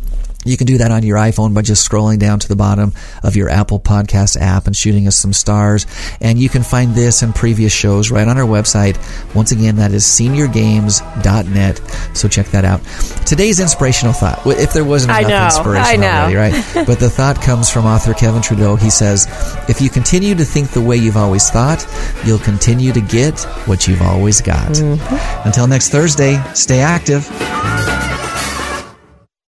You 0.46 0.56
can 0.56 0.66
do 0.66 0.78
that 0.78 0.90
on 0.90 1.02
your 1.02 1.18
iPhone 1.18 1.54
by 1.54 1.62
just 1.62 1.88
scrolling 1.88 2.18
down 2.18 2.38
to 2.40 2.48
the 2.48 2.56
bottom 2.56 2.92
of 3.22 3.36
your 3.36 3.48
Apple 3.48 3.80
Podcast 3.80 4.40
app 4.40 4.66
and 4.66 4.76
shooting 4.76 5.06
us 5.06 5.16
some 5.16 5.32
stars. 5.32 5.86
And 6.20 6.38
you 6.38 6.48
can 6.48 6.62
find 6.62 6.94
this 6.94 7.22
and 7.22 7.34
previous 7.34 7.72
shows 7.72 8.10
right 8.10 8.26
on 8.26 8.38
our 8.38 8.46
website. 8.46 8.96
Once 9.34 9.52
again, 9.52 9.76
that 9.76 9.92
is 9.92 10.04
seniorgames.net. 10.04 11.80
So 12.16 12.28
check 12.28 12.46
that 12.48 12.64
out. 12.64 12.80
Today's 13.26 13.60
inspirational 13.60 14.12
thought, 14.12 14.46
if 14.46 14.72
there 14.72 14.84
wasn't 14.84 15.18
enough 15.18 15.28
know, 15.28 15.44
inspiration 15.44 15.84
I 15.84 15.96
know. 15.96 16.36
already, 16.36 16.54
right? 16.54 16.86
but 16.86 17.00
the 17.00 17.10
thought 17.10 17.40
comes 17.42 17.70
from 17.70 17.86
author 17.86 18.14
Kevin 18.14 18.42
Trudeau. 18.42 18.76
He 18.76 18.90
says, 18.90 19.26
if 19.68 19.80
you 19.80 19.90
continue 19.90 20.34
to 20.34 20.44
think 20.44 20.70
the 20.70 20.80
way 20.80 20.96
you've 20.96 21.16
always 21.16 21.50
thought, 21.50 21.86
you'll 22.24 22.38
continue 22.38 22.92
to 22.92 23.00
get 23.00 23.40
what 23.66 23.88
you've 23.88 24.02
always 24.02 24.40
got. 24.40 24.68
Mm-hmm. 24.68 25.46
Until 25.46 25.66
next 25.66 25.90
Thursday, 25.90 26.42
stay 26.54 26.80
active. 26.80 27.26